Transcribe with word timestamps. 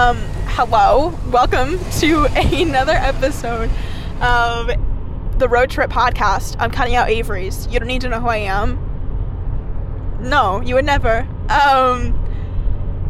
Um, 0.00 0.16
hello, 0.46 1.14
welcome 1.30 1.78
to 1.98 2.24
another 2.34 2.94
episode 2.94 3.70
of 4.22 4.70
the 5.38 5.46
Road 5.46 5.68
Trip 5.68 5.90
Podcast. 5.90 6.56
I'm 6.58 6.70
cutting 6.70 6.94
out 6.94 7.10
Avery's. 7.10 7.66
You 7.66 7.78
don't 7.78 7.86
need 7.86 8.00
to 8.00 8.08
know 8.08 8.18
who 8.18 8.28
I 8.28 8.38
am. 8.38 8.78
No, 10.22 10.62
you 10.62 10.76
would 10.76 10.86
never. 10.86 11.28
Um, 11.50 12.18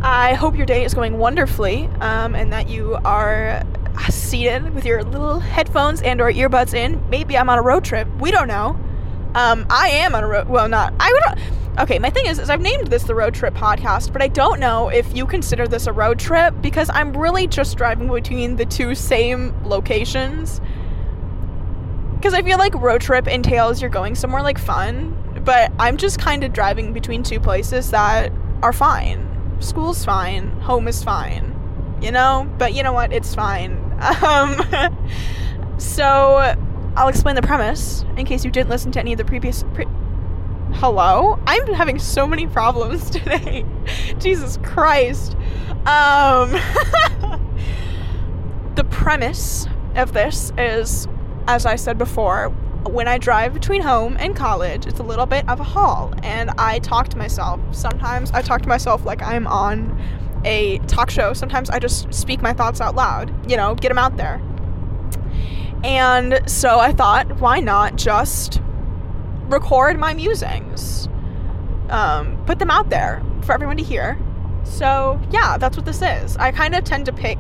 I 0.03 0.35
hope 0.35 0.57
your 0.57 0.67
day 0.67 0.85
is 0.85 0.93
going 0.93 1.17
wonderfully, 1.19 1.89
um, 2.01 2.35
and 2.35 2.53
that 2.53 2.69
you 2.69 2.97
are 3.05 3.63
seated 4.09 4.75
with 4.75 4.85
your 4.85 5.05
little 5.05 5.39
headphones 5.39 6.03
and 6.03 6.21
or 6.21 6.33
earbuds 6.33 6.75
in. 6.75 7.09
Maybe 7.09 7.39
I'm 7.39 7.49
on 7.49 7.61
a 7.61 7.63
road 7.63 7.85
trip. 7.85 8.09
We 8.19 8.33
don't 8.33 8.49
know. 8.49 8.71
Um, 9.37 9.65
I 9.71 9.91
am 9.91 10.17
on 10.17 10.25
a 10.25 10.27
road. 10.27 10.49
Well, 10.49 10.69
not. 10.69 10.93
I 10.99 11.13
would. 11.13 11.60
Okay, 11.81 11.99
my 11.99 12.11
thing 12.11 12.27
is, 12.27 12.39
is 12.39 12.51
I've 12.51 12.61
named 12.61 12.89
this 12.89 13.05
the 13.05 13.15
road 13.15 13.33
trip 13.33 13.55
podcast, 13.55 14.13
but 14.13 14.21
I 14.21 14.29
don't 14.29 14.61
know 14.61 14.91
if 14.91 15.17
you 15.17 15.25
consider 15.25 15.67
this 15.67 15.87
a 15.87 15.93
road 15.95 16.19
trip 16.19 16.55
because 16.61 16.91
I'm 16.93 17.17
really 17.17 17.47
just 17.47 17.79
driving 17.79 18.07
between 18.13 18.57
the 18.57 18.67
two 18.67 18.95
same 18.95 19.55
locations. 19.65 20.61
Because 22.17 22.35
I 22.35 22.43
feel 22.43 22.59
like 22.59 22.75
road 22.75 23.01
trip 23.01 23.27
entails 23.27 23.81
you're 23.81 23.89
going 23.89 24.15
somewhere 24.15 24.43
like 24.43 24.59
fun, 24.59 25.17
but 25.43 25.73
I'm 25.79 25.97
just 25.97 26.19
kind 26.19 26.45
of 26.45 26.53
driving 26.53 26.93
between 26.93 27.23
two 27.23 27.41
places 27.41 27.91
that 27.93 28.31
are 28.63 28.75
fine. 28.75 29.27
School's 29.61 30.05
fine, 30.05 30.51
home 30.61 30.87
is 30.87 31.03
fine, 31.03 31.57
you 32.03 32.13
know. 32.13 32.47
But 32.59 32.75
you 32.75 32.83
know 32.83 32.93
what? 32.93 33.11
It's 33.11 33.35
fine. 33.35 33.79
Um, 34.23 34.59
so 35.79 36.55
I'll 36.97 37.09
explain 37.09 37.37
the 37.37 37.43
premise 37.43 38.05
in 38.17 38.27
case 38.27 38.45
you 38.45 38.51
didn't 38.51 38.71
listen 38.71 38.93
to 38.93 39.01
any 39.01 39.13
of 39.13 39.19
the 39.19 39.25
previous. 39.25 39.63
Pre- 39.75 39.87
Hello? 40.75 41.39
I'm 41.47 41.75
having 41.75 41.99
so 41.99 42.27
many 42.27 42.47
problems 42.47 43.11
today. 43.11 43.65
Jesus 44.19 44.59
Christ. 44.63 45.37
Um 45.87 46.51
The 48.77 48.85
premise 48.89 49.67
of 49.95 50.13
this 50.13 50.53
is 50.57 51.07
as 51.47 51.67
I 51.67 51.77
said 51.77 51.99
before, 51.99 52.49
when 52.89 53.09
I 53.09 53.19
drive 53.19 53.53
between 53.53 53.83
home 53.83 54.17
and 54.19 54.35
college, 54.35 54.87
it's 54.87 55.01
a 55.01 55.03
little 55.03 55.27
bit 55.27 55.47
of 55.49 55.61
a 55.61 55.65
haul 55.65 56.15
and 56.23 56.51
I 56.51 56.79
talk 56.79 57.09
to 57.09 57.19
myself. 57.19 57.61
Sometimes 57.73 58.31
I 58.31 58.41
talk 58.41 58.63
to 58.63 58.69
myself 58.69 59.05
like 59.05 59.23
I'm 59.23 59.47
on 59.47 60.01
a 60.45 60.79
talk 60.87 61.11
show. 61.11 61.33
Sometimes 61.33 61.69
I 61.69 61.79
just 61.79 62.13
speak 62.15 62.41
my 62.41 62.53
thoughts 62.53 62.81
out 62.81 62.95
loud, 62.95 63.51
you 63.51 63.57
know, 63.57 63.75
get 63.75 63.89
them 63.89 63.99
out 63.99 64.17
there. 64.17 64.41
And 65.83 66.41
so 66.47 66.79
I 66.79 66.93
thought, 66.93 67.41
why 67.41 67.61
not 67.61 67.97
just 67.97 68.61
record 69.51 69.99
my 69.99 70.15
musings, 70.15 71.09
um, 71.89 72.43
put 72.47 72.59
them 72.59 72.71
out 72.71 72.89
there 72.89 73.23
for 73.43 73.53
everyone 73.53 73.77
to 73.77 73.83
hear. 73.83 74.19
So, 74.63 75.21
yeah, 75.31 75.57
that's 75.59 75.77
what 75.77 75.87
this 75.87 76.03
is. 76.03 76.37
I 76.37 76.53
kind 76.53 76.75
of 76.75 76.85
tend 76.85 77.07
to 77.07 77.13
pick 77.13 77.39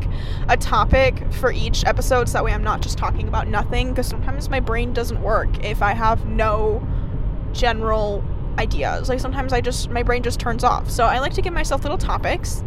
a 0.49 0.57
topic 0.57 1.23
for 1.35 1.53
each 1.53 1.85
episode 1.85 2.29
so 2.29 2.35
that 2.35 2.45
way 2.45 2.53
I'm 2.53 2.65
not 2.65 2.81
just 2.81 2.99
talking 2.99 3.29
about 3.29 3.47
nothing 3.47 3.91
because 3.91 4.07
sometimes 4.07 4.49
my 4.49 4.59
brain 4.59 4.93
doesn't 4.93 5.23
work 5.23 5.65
if 5.65 5.83
I 5.83 5.93
have 5.93 6.27
no 6.27 6.87
general 7.53 8.25
ideas. 8.59 9.09
Like 9.09 9.21
sometimes 9.21 9.53
I 9.53 9.61
just, 9.61 9.91
my 9.91 10.03
brain 10.03 10.23
just 10.23 10.41
turns 10.41 10.65
off. 10.65 10.91
So, 10.91 11.05
I 11.05 11.19
like 11.21 11.35
to 11.35 11.43
give 11.43 11.53
myself 11.53 11.83
little 11.83 11.99
topics. 11.99 12.65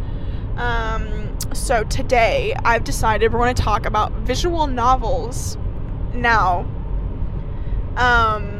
Um, 0.55 1.35
so, 1.53 1.83
today 1.85 2.55
I've 2.63 2.83
decided 2.83 3.33
we're 3.33 3.39
going 3.39 3.55
to 3.55 3.61
talk 3.61 3.85
about 3.85 4.11
visual 4.19 4.67
novels 4.67 5.57
now. 6.13 6.59
Um, 7.97 8.52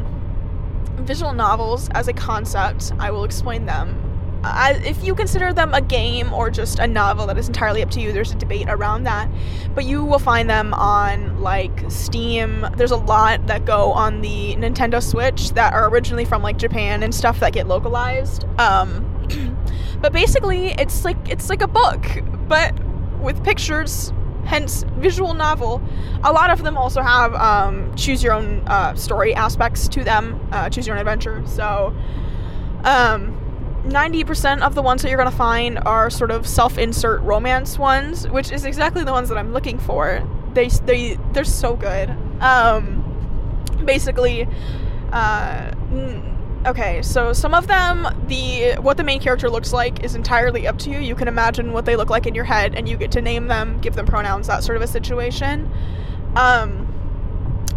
visual 0.98 1.34
novels 1.34 1.90
as 1.90 2.08
a 2.08 2.14
concept, 2.14 2.92
I 3.00 3.12
will 3.12 3.24
explain 3.24 3.66
them. 3.66 4.00
I, 4.44 4.74
if 4.86 5.02
you 5.04 5.16
consider 5.16 5.54
them 5.54 5.74
a 5.74 5.80
game 5.80 6.34
or 6.34 6.50
just 6.50 6.80
a 6.80 6.86
novel, 6.86 7.28
that 7.28 7.38
is 7.38 7.48
entirely 7.48 7.82
up 7.82 7.90
to 7.92 8.02
you. 8.02 8.12
There's 8.12 8.34
a 8.34 8.36
debate 8.36 8.68
around 8.68 9.04
that. 9.04 9.30
But 9.74 9.86
you 9.86 10.04
will 10.04 10.20
find 10.20 10.50
them 10.50 10.74
on 10.74 11.42
like 11.42 11.90
Steam. 11.90 12.68
There's 12.76 12.92
a 12.92 12.98
lot 12.98 13.48
that 13.48 13.64
go 13.66 13.94
on 13.94 14.22
the 14.22 14.56
Nintendo 14.56 15.02
Switch 15.02 15.52
that 15.52 15.74
are 15.74 15.90
originally 15.90 16.26
from 16.26 16.44
like 16.44 16.58
Japan 16.58 17.04
and 17.04 17.16
stuff 17.16 17.40
that 17.40 17.54
get 17.54 17.68
localized. 17.68 18.46
Um, 18.60 19.10
but 20.02 20.12
basically, 20.12 20.74
it's 20.74 21.06
like 21.06 21.18
it's 21.30 21.50
like 21.50 21.62
a 21.62 21.68
book, 21.68 22.06
but 22.50 22.78
with 23.20 23.42
pictures 23.46 24.12
hence 24.46 24.84
visual 24.98 25.34
novel. 25.34 25.82
A 26.24 26.32
lot 26.32 26.50
of 26.50 26.64
them 26.64 26.78
also 26.78 27.02
have 27.02 27.34
um, 27.36 27.94
choose 27.96 28.24
your 28.24 28.34
own 28.34 28.64
uh, 28.68 28.96
story 28.96 29.34
aspects 29.34 29.88
to 29.90 30.04
them, 30.04 30.40
uh, 30.52 30.70
choose 30.70 30.88
your 30.88 30.96
own 30.96 31.00
adventure. 31.00 31.44
So, 31.46 31.96
um, 32.84 33.40
90% 33.86 34.62
of 34.62 34.76
the 34.76 34.82
ones 34.82 35.02
that 35.02 35.10
you're 35.10 35.18
going 35.18 35.30
to 35.30 35.36
find 35.36 35.80
are 35.80 36.10
sort 36.10 36.32
of 36.32 36.48
self-insert 36.48 37.22
romance 37.22 37.78
ones, 37.78 38.28
which 38.30 38.52
is 38.52 38.64
exactly 38.64 39.04
the 39.04 39.12
ones 39.12 39.30
that 39.30 39.38
I'm 39.38 39.52
looking 39.52 39.78
for. 39.78 40.28
They 40.54 40.68
they 40.68 41.18
they're 41.34 41.44
so 41.44 41.76
good. 41.76 42.10
Um, 42.40 43.04
basically, 43.84 44.48
uh, 45.12 45.72
okay, 46.66 47.02
so 47.02 47.34
some 47.34 47.54
of 47.54 47.68
them, 47.68 48.08
the 48.28 48.76
what 48.80 48.98
the 48.98 49.04
main 49.04 49.20
character 49.20 49.50
looks 49.50 49.74
like 49.74 50.04
is 50.04 50.16
entirely 50.16 50.68
up 50.68 50.78
to 50.80 50.90
you. 50.90 51.00
You 51.00 51.16
can 51.16 51.28
imagine 51.28 51.74
what 51.74 51.86
they 51.86 51.96
look 51.96 52.10
like 52.10 52.26
in 52.26 52.36
your 52.36 52.46
head, 52.46 52.76
and 52.76 52.88
you 52.88 52.98
get 52.98 53.12
to 53.12 53.22
name 53.22 53.48
them, 53.48 53.80
give 53.80 53.96
them 53.96 54.06
pronouns, 54.06 54.48
that 54.48 54.64
sort 54.64 54.76
of 54.76 54.82
a 54.82 54.88
situation. 54.88 55.72
Um, 56.36 56.90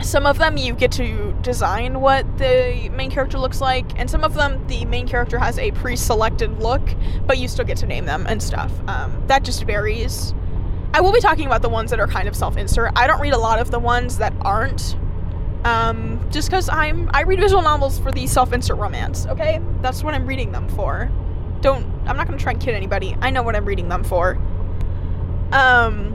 some 0.03 0.27
of 0.27 0.39
them 0.39 0.57
you 0.57 0.75
get 0.75 0.93
to 0.93 1.33
design 1.43 2.01
what 2.01 2.39
the 2.39 2.91
main 2.93 3.11
character 3.11 3.39
looks 3.39 3.61
like, 3.61 3.99
and 3.99 4.11
some 4.11 4.25
of 4.25 4.35
them 4.35 4.67
the 4.67 4.85
main 4.85 5.09
character 5.09 5.39
has 5.39 5.59
a 5.59 5.71
pre-selected 5.73 6.61
look, 6.61 6.83
but 7.27 7.39
you 7.39 7.49
still 7.49 7.65
get 7.65 7.79
to 7.79 7.87
name 7.87 8.05
them 8.05 8.27
and 8.29 8.43
stuff. 8.43 8.73
Um, 8.89 9.23
that 9.27 9.43
just 9.43 9.65
varies. 9.65 10.35
I 10.95 11.01
will 11.01 11.13
be 11.13 11.21
talking 11.21 11.47
about 11.47 11.63
the 11.63 11.69
ones 11.69 11.91
that 11.91 12.01
are 12.01 12.07
kind 12.07 12.29
of 12.29 12.37
self-insert. 12.37 12.93
I 12.97 13.07
don't 13.07 13.21
read 13.21 13.35
a 13.35 13.39
lot 13.39 13.59
of 13.59 13.71
the 13.71 13.79
ones 13.79 14.19
that 14.19 14.33
aren't 14.41 14.97
um, 15.65 16.16
just 16.31 16.49
because 16.49 16.69
I'm 16.69 17.11
I 17.13 17.23
read 17.23 17.41
visual 17.41 17.63
novels 17.63 17.99
for 17.99 18.11
the 18.11 18.27
self-insert 18.27 18.77
romance. 18.77 19.27
Okay, 19.27 19.61
that's 19.81 20.03
what 20.03 20.15
I'm 20.15 20.27
reading 20.27 20.53
them 20.53 20.69
for. 20.69 21.11
Don't 21.61 21.85
I'm 22.07 22.17
not 22.17 22.27
gonna 22.27 22.39
try 22.39 22.53
and 22.53 22.61
kid 22.61 22.75
anybody. 22.75 23.17
I 23.21 23.31
know 23.31 23.43
what 23.43 23.57
I'm 23.57 23.65
reading 23.65 23.89
them 23.89 24.05
for. 24.05 24.39
Um. 25.53 26.13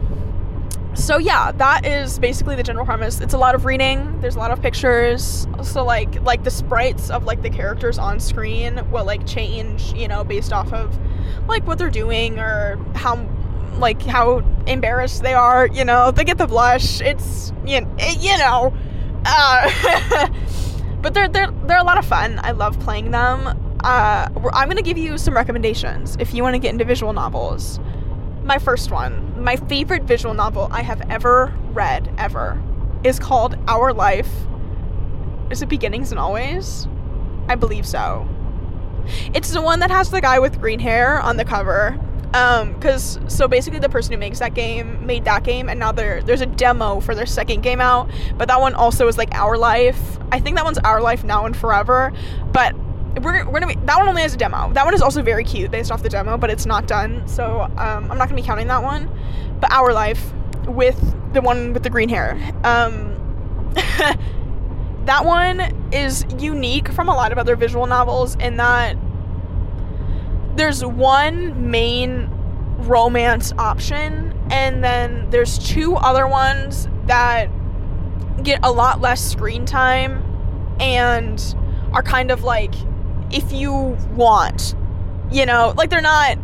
So 0.94 1.18
yeah, 1.18 1.54
that 1.54 1.86
is 1.86 2.20
basically 2.20 2.58
the 2.58 2.64
general 2.64 2.86
premise. 2.86 3.22
It's 3.22 3.34
a 3.34 3.38
lot 3.38 3.56
of 3.56 3.64
reading. 3.64 4.20
There's 4.20 4.36
a 4.36 4.40
lot 4.40 4.52
of 4.52 4.62
pictures. 4.62 5.48
So 5.64 5.86
like 5.86 6.22
like 6.22 6.44
the 6.44 6.52
sprites 6.52 7.10
of 7.10 7.24
like 7.24 7.42
the 7.42 7.50
characters 7.50 7.98
on 7.98 8.20
screen 8.20 8.82
will 8.92 9.06
like 9.06 9.26
change, 9.26 9.94
you 9.94 10.10
know, 10.10 10.26
based 10.26 10.52
off 10.52 10.74
of 10.74 11.00
like 11.48 11.66
what 11.66 11.78
they're 11.78 11.90
doing 11.90 12.40
or 12.40 12.78
how 12.94 13.26
like 13.78 14.02
how 14.02 14.40
embarrassed 14.68 15.24
they 15.24 15.34
are. 15.34 15.66
You 15.68 15.86
know, 15.86 16.12
they 16.12 16.26
get 16.26 16.38
the 16.38 16.48
blush. 16.48 17.00
It's 17.00 17.54
you 17.66 17.88
you 18.20 18.38
know 18.38 18.74
uh, 19.26 20.30
but 21.02 21.14
they're 21.14 21.28
they're 21.28 21.52
they're 21.66 21.80
a 21.80 21.84
lot 21.84 21.98
of 21.98 22.06
fun. 22.06 22.40
I 22.44 22.52
love 22.52 22.80
playing 22.80 23.12
them. 23.12 23.48
Uh, 23.84 24.30
I'm 24.54 24.68
gonna 24.68 24.82
give 24.82 24.98
you 24.98 25.18
some 25.18 25.36
recommendations 25.36 26.16
if 26.20 26.34
you 26.34 26.44
want 26.44 26.56
to 26.56 26.59
get 26.59 26.72
into 26.72 26.86
visual 26.86 27.14
novels. 27.14 27.80
My 28.44 28.58
first 28.58 28.92
one, 28.92 29.42
my 29.44 29.56
favorite 29.56 30.04
visual 30.04 30.34
novel 30.34 30.68
I 30.72 30.81
have 30.81 31.02
ever 31.10 31.54
read 31.72 32.14
ever, 32.18 32.62
is 33.04 33.20
called 33.20 33.56
Our 33.68 33.94
Life. 33.94 34.31
Is 35.50 35.62
it 35.62 35.70
Beginnings 35.70 36.12
and 36.12 36.20
Always? 36.20 36.88
I 37.48 37.56
believe 37.56 37.86
so. 37.86 38.28
It's 39.34 39.52
the 39.52 39.62
one 39.62 39.80
that 39.80 39.92
has 39.92 40.12
the 40.12 40.22
guy 40.22 40.40
with 40.40 40.60
green 40.60 40.80
hair 40.80 41.20
on 41.20 41.38
the 41.38 41.46
cover 41.46 42.00
um 42.34 42.74
because 42.74 43.19
so 43.28 43.47
basically 43.47 43.80
the 43.80 43.90
person 43.90 44.14
who 44.14 44.18
makes 44.18 44.40
that 44.40 44.53
game 44.53 45.06
made 45.06 45.25
that 45.25 45.44
game 45.44 45.68
and 45.69 45.80
now 45.80 45.92
there 45.92 46.22
there's 46.24 46.42
a 46.42 46.46
demo 46.46 47.00
for 47.00 47.14
their 47.14 47.25
second 47.25 47.62
game 47.62 47.81
out 47.81 48.09
but 48.38 48.47
that 48.47 48.59
one 48.59 48.74
also 48.74 49.08
is 49.08 49.18
like 49.18 49.34
our 49.34 49.58
life. 49.58 50.18
I 50.31 50.40
think 50.40 50.56
that 50.56 50.64
one's 50.64 50.78
our 50.80 51.02
life 51.02 51.24
now 51.24 51.46
and 51.46 51.56
forever 51.56 52.14
but 52.52 52.75
we're, 53.22 53.46
we're 53.46 53.59
gonna 53.59 53.68
be 53.68 53.75
that 53.86 53.97
one 53.97 54.08
only 54.08 54.22
has 54.22 54.34
a 54.34 54.38
demo. 54.38 54.72
That 54.74 54.86
one 54.86 54.94
is 54.94 55.02
also 55.02 55.22
very 55.22 55.44
cute 55.44 55.72
based 55.72 55.92
off 55.92 56.03
the 56.03 56.09
demo 56.09 56.38
but 56.38 56.50
it's 56.50 56.66
not 56.66 56.88
done 56.88 57.28
so 57.28 57.62
um, 57.62 58.10
i'm 58.10 58.18
not 58.18 58.30
gonna 58.30 58.36
be 58.36 58.42
counting 58.42 58.68
that 58.68 58.83
one. 58.83 59.10
But 59.60 59.72
our 59.72 59.94
life 59.94 60.33
with 60.66 61.00
the 61.33 61.42
one 61.42 61.74
with 61.74 61.83
the 61.83 61.89
green 61.89 62.10
hair. 62.10 62.38
Um 62.63 63.18
that 65.06 65.25
one 65.25 65.60
is 65.92 66.25
unique 66.38 66.89
from 66.89 67.10
a 67.10 67.13
lot 67.13 67.31
of 67.31 67.38
other 67.38 67.56
visual 67.56 67.88
novels 67.88 68.36
in 68.36 68.57
that 68.57 68.95
there's 70.56 70.83
one 70.83 71.71
main 71.71 72.30
romance 72.80 73.53
option 73.57 74.38
and 74.50 74.83
then 74.83 75.30
there's 75.30 75.57
two 75.59 75.95
other 75.95 76.27
ones 76.27 76.88
that 77.06 77.50
get 78.44 78.59
a 78.63 78.71
lot 78.71 79.00
less 79.01 79.24
screen 79.24 79.65
time 79.65 80.24
and 80.80 81.56
are 81.94 82.03
kind 82.03 82.31
of 82.31 82.44
like 82.44 82.74
if 83.31 83.51
you 83.51 83.98
want 84.13 84.75
you 85.31 85.45
know 85.45 85.74
like 85.77 85.89
they're 85.89 86.01
not 86.01 86.38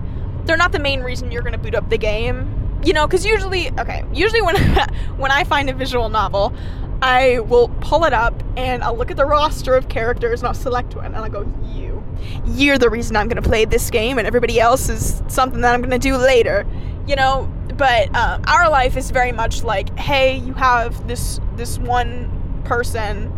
they're 0.45 0.57
not 0.57 0.71
the 0.71 0.79
main 0.79 1.01
reason 1.01 1.31
you're 1.31 1.41
going 1.41 1.53
to 1.53 1.59
boot 1.59 1.75
up 1.75 1.89
the 1.89 1.97
game 1.97 2.79
you 2.83 2.93
know 2.93 3.07
cuz 3.07 3.25
usually 3.25 3.71
okay 3.79 4.05
usually 4.13 4.41
when 4.41 4.55
when 5.17 5.31
I 5.31 5.43
find 5.43 5.69
a 5.69 5.73
visual 5.73 6.09
novel 6.09 6.53
I 7.01 7.39
will 7.39 7.69
pull 7.81 8.05
it 8.05 8.13
up 8.13 8.41
and 8.55 8.83
I'll 8.83 8.95
look 8.95 9.11
at 9.11 9.17
the 9.17 9.25
roster 9.25 9.75
of 9.75 9.89
characters 9.89 10.41
and 10.41 10.47
I'll 10.47 10.53
select 10.53 10.95
one 10.95 11.05
and 11.05 11.15
I'll 11.17 11.29
go 11.29 11.51
you 11.73 11.96
you're 12.45 12.77
the 12.77 12.89
reason 12.89 13.15
I'm 13.15 13.27
gonna 13.27 13.41
play 13.41 13.65
this 13.65 13.89
game, 13.89 14.17
and 14.17 14.27
everybody 14.27 14.59
else 14.59 14.89
is 14.89 15.21
something 15.27 15.61
that 15.61 15.73
I'm 15.73 15.81
gonna 15.81 15.99
do 15.99 16.17
later. 16.17 16.65
You 17.07 17.15
know, 17.15 17.51
but 17.75 18.13
uh, 18.15 18.39
our 18.47 18.69
life 18.69 18.97
is 18.97 19.11
very 19.11 19.31
much 19.31 19.63
like, 19.63 19.97
hey, 19.97 20.37
you 20.37 20.53
have 20.53 21.07
this 21.07 21.39
this 21.55 21.77
one 21.79 22.61
person, 22.65 23.31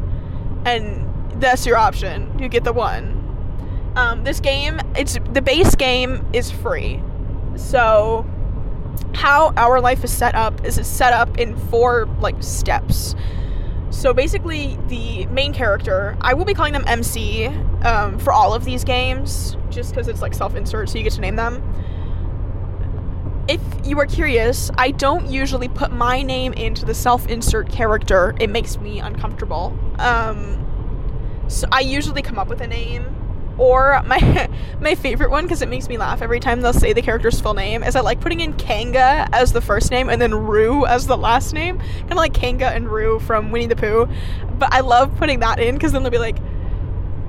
and 0.65 1.05
that's 1.41 1.65
your 1.65 1.77
option. 1.77 2.37
You 2.39 2.49
get 2.49 2.63
the 2.63 2.73
one. 2.73 3.15
Um, 3.95 4.23
this 4.23 4.39
game, 4.39 4.79
it's 4.95 5.17
the 5.33 5.41
base 5.41 5.75
game 5.75 6.25
is 6.33 6.51
free, 6.51 7.01
so 7.55 8.25
how 9.13 9.51
our 9.57 9.81
life 9.81 10.03
is 10.03 10.11
set 10.11 10.35
up 10.35 10.65
is 10.65 10.77
it's 10.77 10.87
set 10.87 11.13
up 11.13 11.37
in 11.37 11.57
four 11.67 12.05
like 12.19 12.41
steps. 12.41 13.15
So 13.91 14.13
basically, 14.13 14.77
the 14.87 15.25
main 15.27 15.53
character, 15.53 16.15
I 16.21 16.33
will 16.33 16.45
be 16.45 16.53
calling 16.53 16.73
them 16.73 16.83
MC 16.87 17.47
um, 17.83 18.19
for 18.19 18.31
all 18.31 18.53
of 18.53 18.63
these 18.63 18.83
games, 18.83 19.57
just 19.69 19.91
because 19.91 20.07
it's 20.07 20.21
like 20.21 20.33
self 20.33 20.55
insert, 20.55 20.89
so 20.89 20.97
you 20.97 21.03
get 21.03 21.13
to 21.13 21.21
name 21.21 21.35
them. 21.35 21.63
If 23.47 23.61
you 23.83 23.99
are 23.99 24.05
curious, 24.05 24.69
I 24.77 24.91
don't 24.91 25.27
usually 25.27 25.69
put 25.69 25.91
my 25.91 26.21
name 26.21 26.53
into 26.53 26.85
the 26.85 26.93
self 26.93 27.27
insert 27.27 27.69
character, 27.71 28.35
it 28.39 28.49
makes 28.49 28.77
me 28.77 28.99
uncomfortable. 28.99 29.77
Um, 29.97 30.65
so 31.47 31.67
I 31.71 31.79
usually 31.79 32.21
come 32.21 32.37
up 32.37 32.47
with 32.47 32.61
a 32.61 32.67
name 32.67 33.18
or 33.59 34.01
my 34.05 34.49
my 34.79 34.95
favorite 34.95 35.29
one 35.29 35.43
because 35.43 35.61
it 35.61 35.69
makes 35.69 35.87
me 35.87 35.97
laugh 35.97 36.21
every 36.21 36.39
time 36.39 36.61
they'll 36.61 36.73
say 36.73 36.93
the 36.93 37.01
character's 37.01 37.39
full 37.39 37.53
name 37.53 37.83
is 37.83 37.95
I 37.95 37.99
like 37.99 38.21
putting 38.21 38.39
in 38.39 38.53
Kanga 38.53 39.27
as 39.33 39.51
the 39.51 39.61
first 39.61 39.91
name 39.91 40.09
and 40.09 40.21
then 40.21 40.33
Roo 40.33 40.85
as 40.85 41.05
the 41.05 41.17
last 41.17 41.53
name, 41.53 41.77
kind 41.77 42.11
of 42.11 42.17
like 42.17 42.33
Kanga 42.33 42.69
and 42.69 42.89
Roo 42.89 43.19
from 43.19 43.51
Winnie 43.51 43.67
the 43.67 43.75
Pooh. 43.75 44.07
But 44.57 44.73
I 44.73 44.79
love 44.79 45.15
putting 45.17 45.39
that 45.41 45.59
in 45.59 45.75
because 45.75 45.91
then 45.91 46.03
they'll 46.03 46.11
be 46.11 46.17
like, 46.17 46.37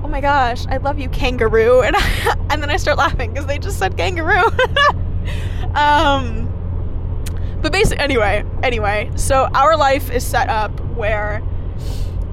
"Oh 0.02 0.08
my 0.08 0.20
gosh, 0.20 0.66
I 0.68 0.78
love 0.78 0.98
you, 0.98 1.08
kangaroo," 1.08 1.80
and 1.84 1.96
I, 1.96 2.36
and 2.50 2.62
then 2.62 2.70
I 2.70 2.76
start 2.76 2.96
laughing 2.96 3.32
because 3.32 3.46
they 3.46 3.58
just 3.58 3.78
said 3.78 3.96
kangaroo. 3.96 4.44
um, 5.74 6.46
but 7.60 7.72
basically, 7.72 7.98
anyway, 7.98 8.44
anyway, 8.62 9.10
so 9.16 9.48
our 9.54 9.76
life 9.76 10.10
is 10.10 10.24
set 10.24 10.48
up 10.48 10.78
where 10.94 11.42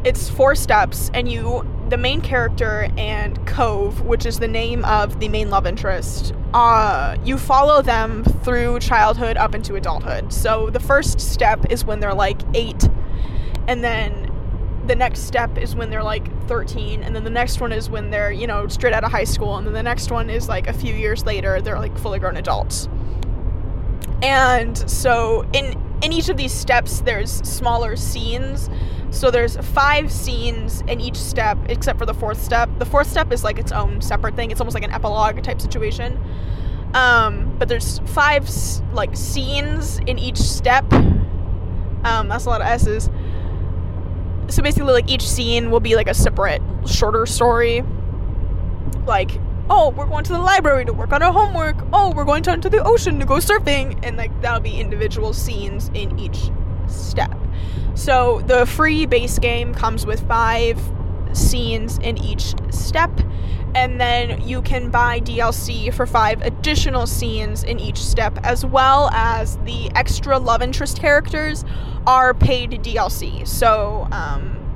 it's 0.04 0.30
four 0.30 0.56
steps 0.56 1.12
and 1.14 1.30
you 1.30 1.66
the 1.90 1.98
main 1.98 2.22
character 2.22 2.90
and 2.98 3.46
Cove, 3.48 4.02
which 4.02 4.26
is 4.26 4.40
the 4.40 4.48
name 4.48 4.84
of 4.86 5.20
the 5.20 5.30
main 5.30 5.50
love 5.50 5.66
interest, 5.66 6.34
uh, 6.54 7.16
you 7.24 7.38
follow 7.38 7.82
them 7.82 8.24
through 8.24 8.80
childhood 8.80 9.38
up 9.38 9.56
into 9.56 9.76
adulthood. 9.76 10.34
So 10.34 10.70
the 10.70 10.80
first 10.80 11.20
step 11.22 11.66
is 11.70 11.86
when 11.86 12.00
they're 12.00 12.14
like 12.14 12.42
eight, 12.54 12.90
and 13.68 13.84
then 13.84 14.32
the 14.88 14.96
next 14.96 15.22
step 15.22 15.58
is 15.58 15.76
when 15.76 15.90
they're 15.90 16.04
like 16.04 16.48
13, 16.48 17.04
and 17.04 17.16
then 17.16 17.24
the 17.24 17.30
next 17.30 17.60
one 17.62 17.72
is 17.72 17.90
when 17.90 18.10
they're, 18.10 18.32
you 18.32 18.48
know, 18.48 18.68
straight 18.68 18.94
out 18.94 19.04
of 19.04 19.12
high 19.12 19.26
school, 19.26 19.58
and 19.58 19.66
then 19.68 19.74
the 19.74 19.84
next 19.84 20.12
one 20.12 20.30
is 20.30 20.48
like 20.50 20.68
a 20.68 20.74
few 20.74 20.94
years 20.94 21.26
later, 21.26 21.62
they're 21.62 21.80
like 21.80 21.98
fully 21.98 22.20
grown 22.20 22.38
adults. 22.38 22.88
And 24.22 24.78
so 24.90 25.46
in 25.54 25.87
in 26.02 26.12
each 26.12 26.30
of 26.30 26.38
these 26.38 26.54
steps 26.54 27.02
there's 27.02 27.32
smaller 27.48 27.96
scenes 27.96 28.70
so 29.10 29.32
there's 29.32 29.58
five 29.58 30.12
scenes 30.12 30.82
in 30.82 31.00
each 31.00 31.16
step, 31.16 31.58
except 31.70 31.98
for 31.98 32.06
the 32.06 32.14
fourth 32.14 32.42
step. 32.42 32.70
The 32.78 32.86
fourth 32.86 33.08
step 33.08 33.32
is 33.32 33.44
like 33.44 33.58
its 33.58 33.72
own 33.72 34.02
separate 34.02 34.36
thing. 34.36 34.52
It's 34.52 34.60
almost 34.60 34.76
like 34.76 34.84
an 34.84 34.92
epilogue 34.92 35.42
type 35.44 35.62
situation. 35.62 36.20
Um, 36.94 37.56
but 37.58 37.68
there's 37.68 38.00
five 38.06 38.50
like 38.94 39.16
scenes 39.16 40.00
in 40.00 40.20
each 40.20 40.38
step. 40.38 40.92
Um, 40.94 42.28
that's 42.28 42.46
a 42.46 42.50
lot 42.50 42.62
of 42.62 42.68
S's. 42.68 43.10
So 44.50 44.62
basically, 44.62 44.94
like 44.94 45.10
each 45.10 45.28
scene 45.28 45.72
will 45.72 45.80
be 45.80 45.96
like 45.96 46.08
a 46.08 46.14
separate, 46.14 46.62
shorter 46.86 47.26
story. 47.26 47.84
Like, 49.06 49.40
oh, 49.70 49.90
we're 49.90 50.06
going 50.06 50.24
to 50.26 50.34
the 50.34 50.40
library 50.40 50.86
to 50.86 50.94
work 50.94 51.12
on 51.12 51.22
our 51.22 51.34
homework. 51.34 51.76
Oh, 51.94 52.12
we're 52.14 52.26
going 52.26 52.44
down 52.44 52.62
to 52.62 52.70
the 52.70 52.84
ocean 52.84 53.20
to 53.20 53.26
go 53.26 53.36
surfing, 53.36 54.00
and 54.04 54.18
like 54.18 54.42
that'll 54.42 54.60
be 54.60 54.80
individual 54.80 55.34
scenes 55.34 55.90
in 55.94 56.18
each 56.20 56.50
step. 56.88 57.36
So 57.96 58.42
the 58.48 58.66
free 58.66 59.06
base 59.06 59.40
game 59.40 59.74
comes 59.74 60.06
with 60.06 60.28
five 60.28 60.80
scenes 61.34 61.98
in 62.00 62.18
each 62.18 62.54
step, 62.72 63.12
and 63.76 64.00
then 64.00 64.42
you 64.48 64.62
can 64.62 64.90
buy 64.90 65.20
DLC 65.20 65.94
for 65.94 66.06
five 66.06 66.42
additional 66.42 67.06
scenes 67.06 67.64
in 67.64 67.80
each 67.80 67.98
step, 67.98 68.40
as 68.44 68.66
well 68.66 69.10
as 69.12 69.58
the 69.66 69.92
extra 69.96 70.38
love 70.38 70.62
interest 70.62 71.00
characters 71.00 71.66
are 72.06 72.34
paid 72.34 72.72
DLC. 72.72 73.48
So, 73.48 74.08
um, 74.12 74.67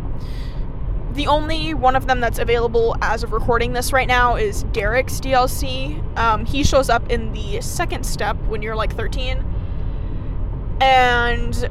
the 1.13 1.27
only 1.27 1.73
one 1.73 1.95
of 1.95 2.07
them 2.07 2.19
that's 2.19 2.39
available 2.39 2.95
as 3.01 3.23
of 3.23 3.33
recording 3.33 3.73
this 3.73 3.91
right 3.91 4.07
now 4.07 4.35
is 4.35 4.63
Derek's 4.71 5.19
DLC. 5.19 6.01
Um, 6.17 6.45
he 6.45 6.63
shows 6.63 6.89
up 6.89 7.09
in 7.11 7.33
the 7.33 7.61
second 7.61 8.05
step 8.05 8.37
when 8.47 8.61
you're 8.61 8.75
like 8.75 8.95
13. 8.95 9.43
And 10.79 11.69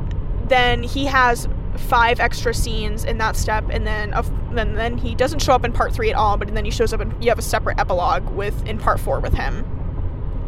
then 0.49 0.83
he 0.83 1.07
has 1.07 1.49
five 1.77 2.21
extra 2.21 2.53
scenes 2.53 3.05
in 3.05 3.19
that 3.19 3.37
step, 3.37 3.65
and 3.71 3.87
then 3.87 4.13
then 4.53 4.99
he 4.99 5.15
doesn't 5.15 5.41
show 5.41 5.53
up 5.53 5.65
in 5.65 5.73
part 5.73 5.93
three 5.93 6.11
at 6.11 6.17
all. 6.17 6.37
But 6.37 6.53
then 6.55 6.65
he 6.65 6.71
shows 6.71 6.93
up, 6.93 7.01
and 7.01 7.13
you 7.23 7.31
have 7.31 7.39
a 7.39 7.43
separate 7.43 7.79
epilogue 7.79 8.29
with 8.31 8.67
in 8.67 8.79
part 8.79 9.01
four 9.01 9.21
with 9.21 9.35
him. 9.35 9.65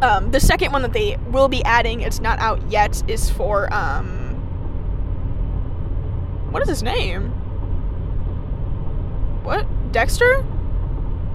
Um, 0.01 0.31
the 0.31 0.39
second 0.39 0.71
one 0.71 0.81
that 0.81 0.93
they 0.93 1.17
will 1.29 1.47
be 1.47 1.63
adding, 1.63 2.01
it's 2.01 2.19
not 2.19 2.39
out 2.39 2.61
yet, 2.69 3.01
is 3.09 3.29
for 3.29 3.73
um, 3.73 4.35
what 6.51 6.61
is 6.61 6.69
his 6.69 6.83
name? 6.83 7.33
What 9.43 9.67
Dexter? 9.91 10.45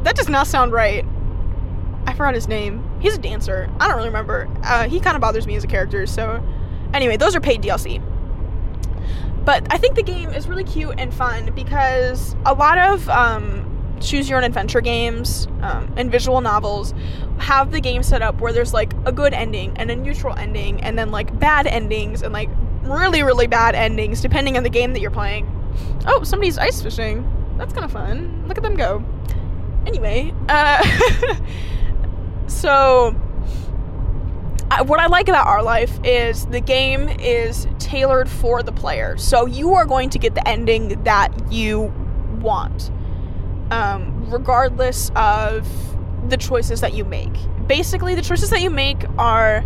That 0.02 0.16
does 0.16 0.28
not 0.28 0.46
sound 0.46 0.72
right. 0.72 1.05
I 2.06 2.12
forgot 2.12 2.34
his 2.34 2.49
name. 2.49 2.82
He's 3.00 3.14
a 3.14 3.19
dancer. 3.19 3.70
I 3.78 3.87
don't 3.87 3.96
really 3.96 4.08
remember. 4.08 4.49
Uh, 4.62 4.88
he 4.88 4.99
kind 4.99 5.14
of 5.14 5.20
bothers 5.20 5.46
me 5.46 5.56
as 5.56 5.64
a 5.64 5.66
character. 5.66 6.06
So, 6.06 6.43
anyway, 6.94 7.16
those 7.16 7.37
are 7.37 7.40
paid 7.40 7.62
DLC. 7.62 8.02
But 9.44 9.66
I 9.72 9.78
think 9.78 9.94
the 9.94 10.02
game 10.02 10.31
is 10.31 10.49
really 10.49 10.64
cute 10.64 10.94
and 10.99 11.12
fun 11.12 11.52
because 11.55 12.34
a 12.44 12.55
lot 12.55 12.78
of 12.78 13.08
um, 13.08 13.96
choose 14.00 14.28
your 14.28 14.38
own 14.38 14.44
adventure 14.44 14.81
games 14.81 15.46
um, 15.62 15.93
and 15.96 16.10
visual 16.10 16.40
novels 16.40 16.94
have 17.38 17.70
the 17.70 17.81
game 17.81 18.02
set 18.02 18.22
up 18.22 18.40
where 18.40 18.52
there's 18.52 18.72
like 18.75 18.93
a 19.05 19.12
good 19.12 19.32
ending 19.32 19.76
and 19.76 19.90
a 19.90 19.96
neutral 19.96 20.37
ending 20.37 20.81
and 20.82 20.99
then 20.99 21.10
like 21.10 21.38
bad 21.38 21.66
endings 21.66 22.22
and 22.22 22.32
like 22.32 22.49
really 22.82 23.22
really 23.22 23.46
bad 23.46 23.75
endings 23.75 24.20
depending 24.20 24.56
on 24.56 24.62
the 24.62 24.70
game 24.70 24.93
that 24.93 25.00
you're 25.00 25.10
playing 25.10 25.46
oh 26.06 26.22
somebody's 26.25 26.58
ice 26.58 26.82
fishing 26.82 27.25
that's 27.58 27.72
kind 27.72 27.84
of 27.84 27.93
fun 27.93 28.44
look 28.49 28.56
at 28.56 28.62
them 28.62 28.76
go 28.76 29.05
anyway 29.87 30.32
uh 30.49 30.82
so 32.46 33.14
what 34.84 35.00
I 35.00 35.06
like 35.06 35.29
about 35.29 35.46
our 35.46 35.62
life 35.62 35.98
is 36.05 36.46
the 36.46 36.60
game 36.60 37.08
is 37.08 37.67
tailored 37.79 38.29
for 38.29 38.62
the 38.62 38.72
player. 38.72 39.17
So 39.17 39.46
you 39.46 39.74
are 39.74 39.86
going 39.86 40.10
to 40.10 40.19
get 40.19 40.34
the 40.34 40.46
ending 40.46 41.03
that 41.05 41.32
you 41.50 41.93
want, 42.41 42.91
um, 43.70 44.31
regardless 44.31 45.10
of 45.17 45.67
the 46.29 46.36
choices 46.36 46.81
that 46.82 46.93
you 46.93 47.05
make. 47.05 47.32
Basically, 47.67 48.15
the 48.15 48.22
choices 48.22 48.50
that 48.50 48.60
you 48.60 48.70
make 48.70 49.05
are 49.19 49.65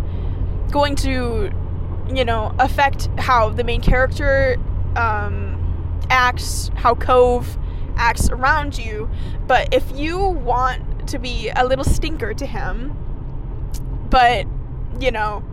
going 0.71 0.95
to, 0.97 1.51
you 2.13 2.25
know, 2.25 2.55
affect 2.59 3.07
how 3.17 3.49
the 3.49 3.63
main 3.63 3.81
character 3.81 4.55
um, 4.95 5.59
acts, 6.09 6.71
how 6.75 6.95
Cove 6.95 7.57
acts 7.97 8.29
around 8.29 8.77
you. 8.77 9.09
But 9.47 9.73
if 9.73 9.83
you 9.95 10.19
want 10.19 11.07
to 11.09 11.19
be 11.19 11.49
a 11.55 11.65
little 11.65 11.85
stinker 11.85 12.33
to 12.33 12.45
him, 12.45 12.97
but 14.09 14.45
you 14.99 15.11
know, 15.11 15.43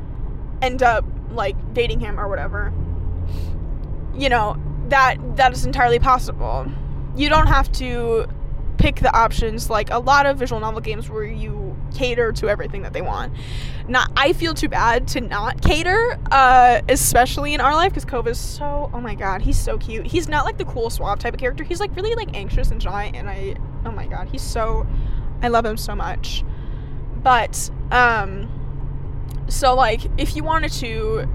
end 0.62 0.82
up 0.82 1.04
like 1.30 1.56
dating 1.74 2.00
him 2.00 2.18
or 2.18 2.28
whatever. 2.28 2.72
You 4.14 4.28
know, 4.28 4.56
that 4.88 5.36
that 5.36 5.52
is 5.52 5.64
entirely 5.64 5.98
possible. 5.98 6.66
You 7.16 7.28
don't 7.28 7.46
have 7.46 7.70
to 7.72 8.26
pick 8.78 8.96
the 8.96 9.14
options 9.14 9.68
like 9.70 9.90
a 9.90 9.98
lot 9.98 10.26
of 10.26 10.38
visual 10.38 10.60
novel 10.60 10.80
games 10.80 11.08
where 11.10 11.24
you 11.24 11.69
cater 11.90 12.32
to 12.32 12.48
everything 12.48 12.82
that 12.82 12.92
they 12.92 13.02
want. 13.02 13.32
Not 13.88 14.10
I 14.16 14.32
feel 14.32 14.54
too 14.54 14.68
bad 14.68 15.08
to 15.08 15.20
not 15.20 15.62
cater, 15.62 16.18
uh, 16.30 16.80
especially 16.88 17.54
in 17.54 17.60
our 17.60 17.74
life 17.74 17.90
because 17.92 18.04
Cove 18.04 18.26
is 18.26 18.38
so 18.38 18.90
oh 18.92 19.00
my 19.00 19.14
god, 19.14 19.42
he's 19.42 19.58
so 19.58 19.78
cute. 19.78 20.06
He's 20.06 20.28
not 20.28 20.44
like 20.44 20.58
the 20.58 20.64
cool 20.64 20.90
suave 20.90 21.18
type 21.18 21.34
of 21.34 21.40
character. 21.40 21.64
He's 21.64 21.80
like 21.80 21.94
really 21.96 22.14
like 22.14 22.36
anxious 22.36 22.70
and 22.70 22.82
shy 22.82 23.10
and 23.14 23.28
I 23.28 23.56
oh 23.84 23.92
my 23.92 24.06
god, 24.06 24.28
he's 24.28 24.42
so 24.42 24.86
I 25.42 25.48
love 25.48 25.64
him 25.66 25.76
so 25.76 25.94
much. 25.94 26.44
But 27.22 27.70
um 27.90 28.48
so 29.48 29.74
like 29.74 30.02
if 30.18 30.36
you 30.36 30.44
wanted 30.44 30.72
to 30.72 31.28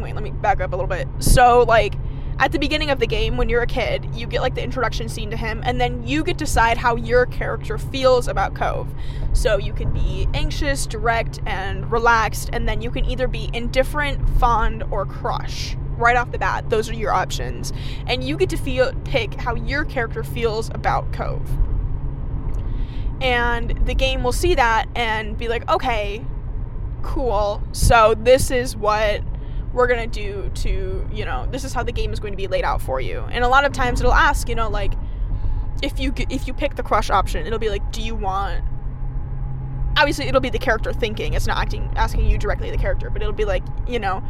wait, 0.00 0.14
let 0.14 0.22
me 0.22 0.30
back 0.30 0.60
up 0.60 0.72
a 0.72 0.76
little 0.76 0.88
bit. 0.88 1.08
So 1.20 1.62
like 1.62 1.94
at 2.38 2.52
the 2.52 2.58
beginning 2.58 2.90
of 2.90 2.98
the 3.00 3.06
game 3.06 3.36
when 3.36 3.48
you're 3.48 3.62
a 3.62 3.66
kid, 3.66 4.06
you 4.14 4.26
get 4.26 4.42
like 4.42 4.54
the 4.54 4.62
introduction 4.62 5.08
scene 5.08 5.30
to 5.30 5.36
him 5.36 5.62
and 5.64 5.80
then 5.80 6.06
you 6.06 6.22
get 6.22 6.36
to 6.38 6.44
decide 6.44 6.76
how 6.76 6.96
your 6.96 7.24
character 7.26 7.78
feels 7.78 8.28
about 8.28 8.54
Cove. 8.54 8.92
So 9.32 9.56
you 9.56 9.72
can 9.72 9.92
be 9.92 10.28
anxious, 10.34 10.86
direct 10.86 11.40
and 11.46 11.90
relaxed 11.90 12.50
and 12.52 12.68
then 12.68 12.82
you 12.82 12.90
can 12.90 13.06
either 13.06 13.26
be 13.26 13.50
indifferent, 13.54 14.28
fond 14.38 14.82
or 14.90 15.06
crush. 15.06 15.76
Right 15.96 16.16
off 16.16 16.30
the 16.30 16.38
bat, 16.38 16.68
those 16.68 16.90
are 16.90 16.94
your 16.94 17.12
options. 17.12 17.72
And 18.06 18.22
you 18.22 18.36
get 18.36 18.50
to 18.50 18.58
feel 18.58 18.92
pick 19.04 19.34
how 19.34 19.54
your 19.54 19.86
character 19.86 20.22
feels 20.22 20.68
about 20.70 21.10
Cove. 21.14 21.48
And 23.22 23.86
the 23.86 23.94
game 23.94 24.22
will 24.22 24.32
see 24.32 24.54
that 24.56 24.90
and 24.94 25.38
be 25.38 25.48
like, 25.48 25.66
"Okay, 25.70 26.22
cool. 27.02 27.62
So 27.72 28.14
this 28.18 28.50
is 28.50 28.76
what 28.76 29.22
we're 29.76 29.86
gonna 29.86 30.06
do 30.06 30.50
to 30.54 31.06
you 31.12 31.24
know 31.26 31.46
this 31.50 31.62
is 31.62 31.74
how 31.74 31.82
the 31.82 31.92
game 31.92 32.10
is 32.10 32.18
going 32.18 32.32
to 32.32 32.36
be 32.36 32.46
laid 32.46 32.64
out 32.64 32.80
for 32.80 33.00
you. 33.00 33.20
And 33.30 33.44
a 33.44 33.48
lot 33.48 33.64
of 33.64 33.72
times 33.72 34.00
it'll 34.00 34.14
ask 34.14 34.48
you 34.48 34.54
know 34.54 34.70
like 34.70 34.94
if 35.82 36.00
you 36.00 36.14
if 36.30 36.48
you 36.48 36.54
pick 36.54 36.74
the 36.76 36.82
crush 36.82 37.10
option 37.10 37.46
it'll 37.46 37.58
be 37.58 37.68
like 37.68 37.92
do 37.92 38.00
you 38.00 38.14
want 38.14 38.64
obviously 39.98 40.26
it'll 40.26 40.40
be 40.40 40.48
the 40.48 40.58
character 40.58 40.92
thinking 40.92 41.34
it's 41.34 41.46
not 41.46 41.58
acting 41.58 41.92
asking 41.96 42.26
you 42.26 42.38
directly 42.38 42.70
the 42.70 42.78
character 42.78 43.10
but 43.10 43.20
it'll 43.20 43.34
be 43.34 43.44
like 43.44 43.62
you 43.86 43.98
know 43.98 44.22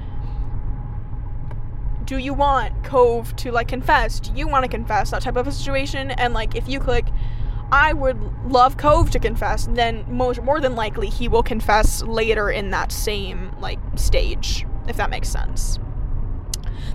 do 2.05 2.19
you 2.19 2.35
want 2.35 2.85
cove 2.85 3.35
to 3.35 3.51
like 3.51 3.67
confess? 3.67 4.21
Do 4.21 4.33
you 4.33 4.47
want 4.47 4.65
to 4.65 4.69
confess? 4.69 5.11
That 5.11 5.23
type 5.23 5.35
of 5.35 5.49
a 5.49 5.51
situation. 5.51 6.13
And 6.13 6.35
like 6.35 6.55
if 6.55 6.69
you 6.69 6.79
click 6.81 7.07
i 7.73 7.93
would 7.93 8.17
love 8.45 8.77
cove 8.77 9.11
to 9.11 9.19
confess 9.19 9.67
then 9.73 10.05
most 10.09 10.41
more 10.43 10.61
than 10.61 10.77
likely 10.77 11.09
he 11.09 11.27
will 11.27 11.43
confess 11.43 12.01
later 12.05 12.49
in 12.49 12.71
that 12.71 12.93
same 12.93 13.51
like 13.59 13.81
stage 13.97 14.65
if 14.89 14.97
that 14.97 15.11
makes 15.11 15.29
sense. 15.29 15.79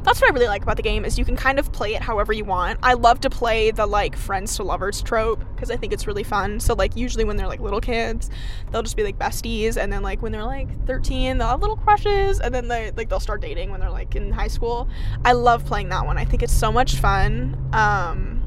That's 0.03 0.19
what 0.19 0.31
I 0.31 0.33
really 0.33 0.47
like 0.47 0.63
about 0.63 0.77
the 0.77 0.83
game 0.83 1.05
is 1.05 1.19
you 1.19 1.25
can 1.25 1.35
kind 1.35 1.59
of 1.59 1.71
play 1.71 1.93
it 1.93 2.01
however 2.01 2.33
you 2.33 2.43
want. 2.43 2.79
I 2.81 2.93
love 2.93 3.19
to 3.21 3.29
play 3.29 3.69
the 3.69 3.85
like 3.85 4.15
friends 4.15 4.55
to 4.55 4.63
lovers 4.63 5.01
trope 5.01 5.43
because 5.53 5.69
I 5.69 5.77
think 5.77 5.93
it's 5.93 6.07
really 6.07 6.23
fun. 6.23 6.59
So 6.59 6.73
like 6.73 6.95
usually 6.95 7.23
when 7.23 7.37
they're 7.37 7.47
like 7.47 7.59
little 7.59 7.81
kids, 7.81 8.29
they'll 8.71 8.81
just 8.81 8.97
be 8.97 9.03
like 9.03 9.19
besties 9.19 9.77
and 9.77 9.93
then 9.93 10.01
like 10.01 10.21
when 10.23 10.31
they're 10.31 10.43
like 10.43 10.87
13, 10.87 11.37
they'll 11.37 11.49
have 11.49 11.61
little 11.61 11.77
crushes 11.77 12.39
and 12.39 12.53
then 12.53 12.67
they 12.67 12.91
like 12.91 13.09
they'll 13.09 13.19
start 13.19 13.41
dating 13.41 13.69
when 13.69 13.79
they're 13.79 13.91
like 13.91 14.15
in 14.15 14.31
high 14.31 14.47
school. 14.47 14.89
I 15.23 15.33
love 15.33 15.65
playing 15.65 15.89
that 15.89 16.05
one. 16.05 16.17
I 16.17 16.25
think 16.25 16.41
it's 16.41 16.55
so 16.55 16.71
much 16.71 16.95
fun. 16.95 17.55
Um 17.73 18.39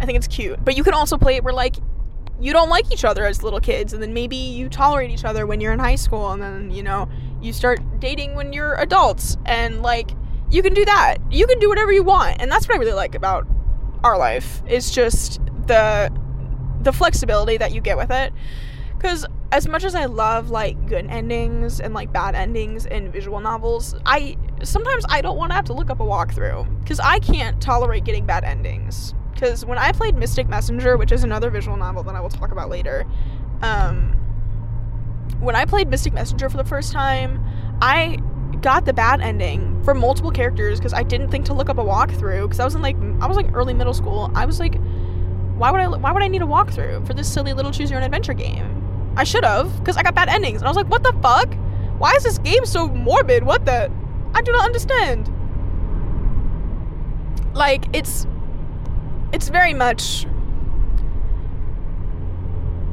I 0.00 0.06
think 0.06 0.16
it's 0.16 0.28
cute. 0.28 0.64
But 0.64 0.76
you 0.76 0.82
can 0.82 0.94
also 0.94 1.16
play 1.16 1.36
it 1.36 1.44
where 1.44 1.54
like 1.54 1.76
you 2.40 2.52
don't 2.52 2.68
like 2.68 2.92
each 2.92 3.04
other 3.04 3.24
as 3.26 3.44
little 3.44 3.60
kids 3.60 3.92
and 3.92 4.02
then 4.02 4.12
maybe 4.12 4.36
you 4.36 4.68
tolerate 4.68 5.10
each 5.10 5.24
other 5.24 5.46
when 5.46 5.60
you're 5.60 5.72
in 5.72 5.78
high 5.78 5.96
school 5.96 6.30
and 6.30 6.42
then 6.42 6.70
you 6.70 6.82
know 6.82 7.08
you 7.40 7.52
start 7.52 7.80
dating 8.00 8.34
when 8.34 8.52
you're 8.52 8.74
adults 8.74 9.36
and 9.46 9.82
like 9.82 10.10
you 10.50 10.62
can 10.62 10.72
do 10.72 10.84
that. 10.84 11.18
You 11.30 11.46
can 11.46 11.58
do 11.58 11.68
whatever 11.68 11.92
you 11.92 12.02
want 12.02 12.40
and 12.40 12.50
that's 12.50 12.68
what 12.68 12.76
i 12.76 12.78
really 12.78 12.92
like 12.92 13.14
about 13.14 13.46
our 14.04 14.16
life 14.16 14.62
is 14.68 14.90
just 14.90 15.40
the 15.66 16.10
the 16.80 16.92
flexibility 16.92 17.56
that 17.58 17.72
you 17.72 17.80
get 17.80 17.96
with 17.96 18.10
it. 18.10 18.32
Because 18.96 19.26
as 19.50 19.66
much 19.66 19.82
as 19.84 19.94
i 19.94 20.04
love 20.04 20.50
like 20.50 20.86
good 20.86 21.06
endings 21.06 21.80
and 21.80 21.94
like 21.94 22.12
bad 22.12 22.34
endings 22.34 22.84
in 22.84 23.10
visual 23.10 23.40
novels 23.40 23.94
i 24.04 24.36
sometimes 24.62 25.06
i 25.08 25.22
don't 25.22 25.38
want 25.38 25.50
to 25.50 25.54
have 25.54 25.64
to 25.64 25.72
look 25.72 25.88
up 25.88 26.00
a 26.00 26.04
walkthrough 26.04 26.68
because 26.80 27.00
i 27.00 27.18
can't 27.18 27.58
tolerate 27.58 28.04
getting 28.04 28.26
bad 28.26 28.44
endings. 28.44 29.14
Because 29.38 29.64
when 29.64 29.78
I 29.78 29.92
played 29.92 30.16
Mystic 30.16 30.48
Messenger, 30.48 30.96
which 30.96 31.12
is 31.12 31.22
another 31.22 31.48
visual 31.48 31.76
novel 31.76 32.02
that 32.02 32.16
I 32.16 32.20
will 32.20 32.28
talk 32.28 32.50
about 32.50 32.70
later, 32.70 33.06
um, 33.62 34.16
when 35.40 35.54
I 35.54 35.64
played 35.64 35.88
Mystic 35.88 36.12
Messenger 36.12 36.50
for 36.50 36.56
the 36.56 36.64
first 36.64 36.92
time, 36.92 37.44
I 37.80 38.18
got 38.60 38.84
the 38.84 38.92
bad 38.92 39.20
ending 39.20 39.82
for 39.84 39.94
multiple 39.94 40.30
characters 40.30 40.78
because 40.78 40.92
I 40.92 41.02
didn't 41.02 41.30
think 41.30 41.46
to 41.46 41.54
look 41.54 41.68
up 41.68 41.78
a 41.78 41.84
walkthrough 41.84 42.42
because 42.42 42.60
I 42.60 42.64
was 42.64 42.74
in 42.74 42.82
like 42.82 42.96
I 43.20 43.26
was 43.26 43.36
like 43.36 43.46
early 43.54 43.74
middle 43.74 43.94
school. 43.94 44.30
I 44.34 44.44
was 44.44 44.58
like, 44.58 44.74
why 45.56 45.70
would 45.70 45.80
I 45.80 45.88
why 45.88 46.12
would 46.12 46.22
I 46.22 46.28
need 46.28 46.42
a 46.42 46.46
walkthrough 46.46 47.06
for 47.06 47.14
this 47.14 47.32
silly 47.32 47.52
little 47.52 47.70
choose 47.70 47.90
your 47.90 47.98
own 47.98 48.04
adventure 48.04 48.34
game? 48.34 49.14
I 49.16 49.24
should 49.24 49.44
have 49.44 49.76
because 49.78 49.96
I 49.96 50.02
got 50.02 50.14
bad 50.14 50.28
endings 50.28 50.60
and 50.60 50.66
I 50.66 50.70
was 50.70 50.76
like, 50.76 50.88
what 50.88 51.02
the 51.02 51.12
fuck? 51.22 51.54
Why 51.98 52.12
is 52.14 52.22
this 52.24 52.38
game 52.38 52.64
so 52.64 52.88
morbid? 52.88 53.44
What 53.44 53.64
the? 53.64 53.90
I 54.34 54.42
do 54.42 54.52
not 54.52 54.64
understand. 54.64 55.32
Like 57.54 57.84
it's 57.92 58.26
it's 59.32 59.48
very 59.48 59.74
much 59.74 60.26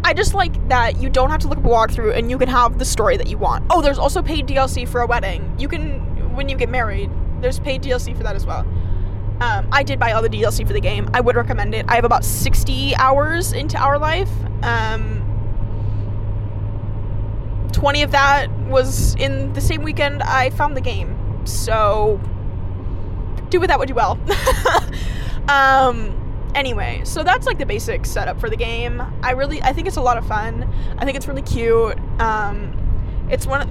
I 0.06 0.14
just 0.14 0.36
like 0.36 0.70
that 0.70 1.02
you 1.02 1.10
don't 1.10 1.32
have 1.32 1.40
to 1.40 1.48
look 1.48 1.58
up 1.58 1.66
a 1.66 1.68
walkthrough 1.68 2.16
and 2.16 2.30
you 2.30 2.38
can 2.38 2.48
have 2.48 2.78
the 2.78 2.86
story 2.86 3.18
that 3.18 3.26
you 3.26 3.40
want. 3.40 3.66
Oh, 3.72 3.82
there's 3.82 3.98
also 3.98 4.22
paid 4.22 4.46
DLC 4.46 4.88
for 4.88 5.02
a 5.02 5.08
wedding. 5.08 5.56
You 5.58 5.68
can 5.68 6.36
when 6.36 6.48
you 6.48 6.56
get 6.56 6.70
married, 6.70 7.10
there's 7.42 7.58
paid 7.58 7.82
DLC 7.82 8.16
for 8.16 8.22
that 8.22 8.36
as 8.36 8.46
well. 8.46 8.60
Um, 9.42 9.68
I 9.72 9.82
did 9.82 10.00
buy 10.00 10.12
all 10.12 10.22
the 10.22 10.30
DLC 10.30 10.66
for 10.68 10.74
the 10.74 10.80
game. 10.80 11.10
I 11.16 11.22
would 11.22 11.36
recommend 11.36 11.74
it. 11.74 11.88
I 11.90 11.96
have 11.96 12.06
about 12.06 12.24
60 12.24 12.96
hours 12.98 13.52
into 13.52 13.80
our 13.80 13.98
life. 13.98 14.30
Um, 14.62 15.24
20 17.74 18.04
of 18.04 18.12
that 18.12 18.52
was 18.68 19.16
in 19.16 19.54
the 19.54 19.62
same 19.62 19.82
weekend 19.82 20.22
I 20.22 20.52
found 20.52 20.78
the 20.78 20.82
game. 20.82 21.18
So 21.48 22.22
do 23.50 23.60
with 23.60 23.70
that 23.70 23.80
what 23.80 23.90
you 23.90 23.96
will. 23.96 24.20
um, 25.50 26.25
Anyway, 26.56 27.02
so 27.04 27.22
that's 27.22 27.46
like 27.46 27.58
the 27.58 27.66
basic 27.66 28.06
setup 28.06 28.40
for 28.40 28.50
the 28.50 28.56
game. 28.56 29.04
I 29.22 29.32
really, 29.32 29.62
I 29.62 29.74
think 29.74 29.88
it's 29.88 29.98
a 29.98 30.02
lot 30.02 30.18
of 30.18 30.26
fun. 30.26 30.74
I 30.98 31.04
think 31.04 31.18
it's 31.18 31.28
really 31.28 31.42
cute. 31.42 32.00
Um, 32.22 32.72
it's 33.30 33.46
one. 33.46 33.64
Of, 33.64 33.70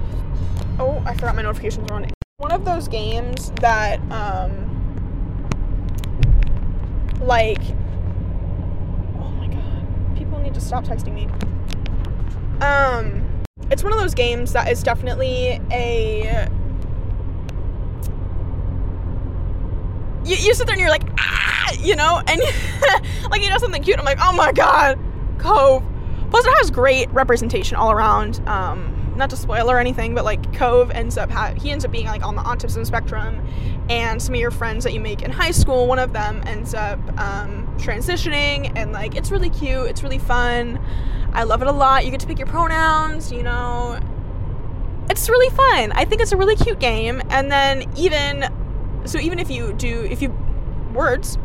oh, 0.79 1.03
I 1.03 1.15
forgot 1.15 1.35
my 1.35 1.41
notifications 1.41 1.89
were 1.89 1.95
on. 1.95 2.11
One 2.37 2.51
of 2.51 2.63
those 2.63 2.87
games 2.87 3.51
that, 3.59 3.99
um, 4.11 4.71
like, 7.21 7.61
oh 9.17 9.31
my 9.31 9.47
god, 9.47 10.15
people 10.15 10.37
need 10.39 10.53
to 10.53 10.61
stop 10.61 10.83
texting 10.83 11.15
me. 11.15 11.27
Um, 12.63 13.27
it's 13.71 13.83
one 13.83 13.93
of 13.93 13.99
those 13.99 14.13
games 14.13 14.53
that 14.53 14.71
is 14.71 14.83
definitely 14.83 15.59
a 15.71 16.47
you, 20.25 20.35
you 20.35 20.53
sit 20.53 20.67
there 20.67 20.73
and 20.73 20.81
you're 20.81 20.89
like, 20.89 21.07
ah, 21.19 21.71
you 21.79 21.95
know, 21.95 22.21
and 22.27 22.41
like 23.29 23.41
he 23.41 23.47
does 23.47 23.61
something 23.61 23.83
cute. 23.83 23.99
I'm 23.99 24.05
like, 24.05 24.19
oh 24.21 24.33
my 24.33 24.51
god, 24.51 24.99
Cove. 25.37 25.83
Plus, 26.29 26.45
it 26.45 26.53
has 26.57 26.71
great 26.71 27.09
representation 27.11 27.77
all 27.77 27.91
around. 27.91 28.45
Um, 28.47 28.91
not 29.15 29.29
to 29.29 29.37
spoil 29.37 29.71
or 29.71 29.79
anything, 29.79 30.13
but 30.13 30.25
like 30.25 30.53
Cove 30.53 30.91
ends 30.91 31.17
up 31.17 31.29
ha- 31.29 31.53
he 31.53 31.71
ends 31.71 31.85
up 31.85 31.91
being 31.91 32.07
like 32.07 32.23
on 32.23 32.35
the 32.35 32.41
autism 32.41 32.85
spectrum, 32.85 33.45
and 33.89 34.21
some 34.21 34.33
of 34.35 34.41
your 34.41 34.51
friends 34.51 34.83
that 34.83 34.93
you 34.93 34.99
make 34.99 35.21
in 35.21 35.31
high 35.31 35.51
school, 35.51 35.87
one 35.87 35.99
of 35.99 36.13
them 36.13 36.41
ends 36.45 36.73
up 36.73 36.99
um, 37.19 37.65
transitioning, 37.77 38.71
and 38.75 38.91
like 38.91 39.15
it's 39.15 39.31
really 39.31 39.49
cute, 39.49 39.87
it's 39.87 40.03
really 40.03 40.19
fun. 40.19 40.79
I 41.33 41.43
love 41.43 41.61
it 41.61 41.67
a 41.67 41.71
lot. 41.71 42.05
You 42.05 42.11
get 42.11 42.19
to 42.21 42.27
pick 42.27 42.39
your 42.39 42.47
pronouns, 42.47 43.31
you 43.31 43.43
know. 43.43 43.99
It's 45.09 45.29
really 45.29 45.55
fun. 45.55 45.91
I 45.91 46.05
think 46.05 46.21
it's 46.21 46.31
a 46.31 46.37
really 46.37 46.55
cute 46.55 46.79
game, 46.79 47.21
and 47.29 47.51
then 47.51 47.85
even 47.95 48.49
so 49.05 49.19
even 49.19 49.39
if 49.39 49.49
you 49.49 49.73
do 49.73 50.03
if 50.03 50.21
you 50.21 50.29
words 50.93 51.37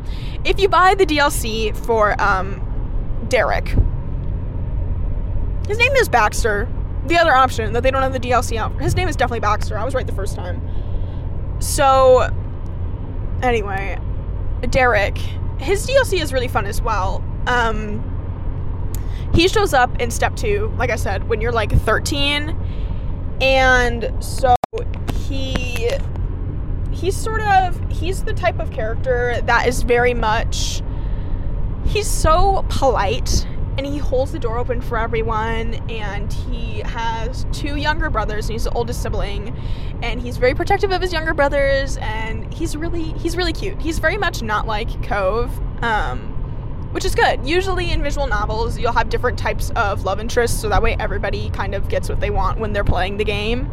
if 0.45 0.61
you 0.61 0.69
buy 0.69 0.95
the 0.95 1.05
DLC 1.05 1.77
for 1.77 2.21
um 2.21 2.67
Derek 3.29 3.75
his 5.69 5.79
name 5.79 5.93
is 5.93 6.09
Baxter. 6.09 6.69
The 7.07 7.17
other 7.17 7.33
option 7.33 7.73
that 7.75 7.83
they 7.83 7.91
don't 7.91 8.03
have 8.03 8.13
the 8.13 8.21
DLC 8.21 8.57
out 8.57 8.81
his 8.81 8.95
name 8.95 9.09
is 9.09 9.17
definitely 9.17 9.41
Baxter. 9.41 9.79
I 9.79 9.85
was 9.85 9.95
right 9.95 10.07
the 10.07 10.15
first 10.15 10.35
time. 10.35 10.61
So 11.61 12.29
anyway 13.43 13.99
Derek 14.71 15.19
his 15.59 15.87
DLC 15.87 16.21
is 16.21 16.33
really 16.33 16.49
fun 16.49 16.67
as 16.67 16.81
well. 16.81 17.25
Um 17.47 18.07
he 19.35 19.47
shows 19.49 19.73
up 19.73 20.01
in 20.01 20.11
step 20.11 20.37
2 20.37 20.75
like 20.77 20.91
I 20.91 20.97
said 20.97 21.29
when 21.29 21.41
you're 21.41 21.53
like 21.53 21.73
13 21.73 22.57
and 23.41 24.13
so 24.23 24.55
he 25.15 25.60
he's 27.01 27.17
sort 27.17 27.41
of 27.41 27.79
he's 27.91 28.25
the 28.25 28.33
type 28.33 28.59
of 28.59 28.71
character 28.71 29.41
that 29.47 29.67
is 29.67 29.83
very 29.83 30.15
much 30.15 30.83
he's 31.87 32.09
so 32.09 32.65
polite 32.69 33.47
and 33.79 33.87
he 33.87 33.99
holds 33.99 34.33
the 34.33 34.39
door 34.39 34.59
open 34.59 34.81
for 34.81 34.99
everyone 34.99 35.75
and 35.89 36.33
he 36.33 36.81
has 36.81 37.47
two 37.53 37.77
younger 37.77 38.11
brothers 38.11 38.47
and 38.47 38.53
he's 38.53 38.65
the 38.65 38.71
oldest 38.73 39.03
sibling 39.03 39.57
and 40.03 40.21
he's 40.21 40.37
very 40.37 40.55
protective 40.55 40.91
of 40.91 41.01
his 41.01 41.13
younger 41.13 41.33
brothers 41.33 41.97
and 41.99 42.53
he's 42.53 42.77
really 42.77 43.13
he's 43.15 43.37
really 43.37 43.53
cute. 43.53 43.81
He's 43.81 43.99
very 43.99 44.19
much 44.19 44.43
not 44.43 44.67
like 44.67 45.03
cove 45.03 45.51
um, 45.83 46.21
which 46.93 47.05
is 47.05 47.15
good. 47.15 47.47
Usually 47.47 47.91
in 47.91 48.03
visual 48.03 48.27
novels 48.27 48.79
you'll 48.79 48.93
have 48.93 49.09
different 49.09 49.39
types 49.39 49.71
of 49.77 50.05
love 50.05 50.21
interests 50.21 50.61
so 50.61 50.69
that 50.69 50.83
way 50.83 50.97
everybody 50.99 51.49
kind 51.51 51.75
of 51.75 51.89
gets 51.89 52.09
what 52.09 52.21
they 52.21 52.31
want 52.31 52.59
when 52.59 52.75
they're 52.75 52.85
playing 52.85 53.17
the 53.17 53.25
game 53.25 53.71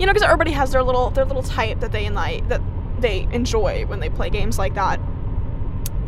you 0.00 0.06
know, 0.06 0.12
because 0.12 0.22
everybody 0.22 0.50
has 0.52 0.72
their 0.72 0.82
little 0.82 1.10
their 1.10 1.26
little 1.26 1.42
type 1.42 1.80
that 1.80 1.92
they 1.92 2.08
like 2.08 2.48
that 2.48 2.62
they 3.00 3.28
enjoy 3.32 3.84
when 3.84 4.00
they 4.00 4.08
play 4.08 4.30
games 4.30 4.58
like 4.58 4.74
that. 4.74 4.98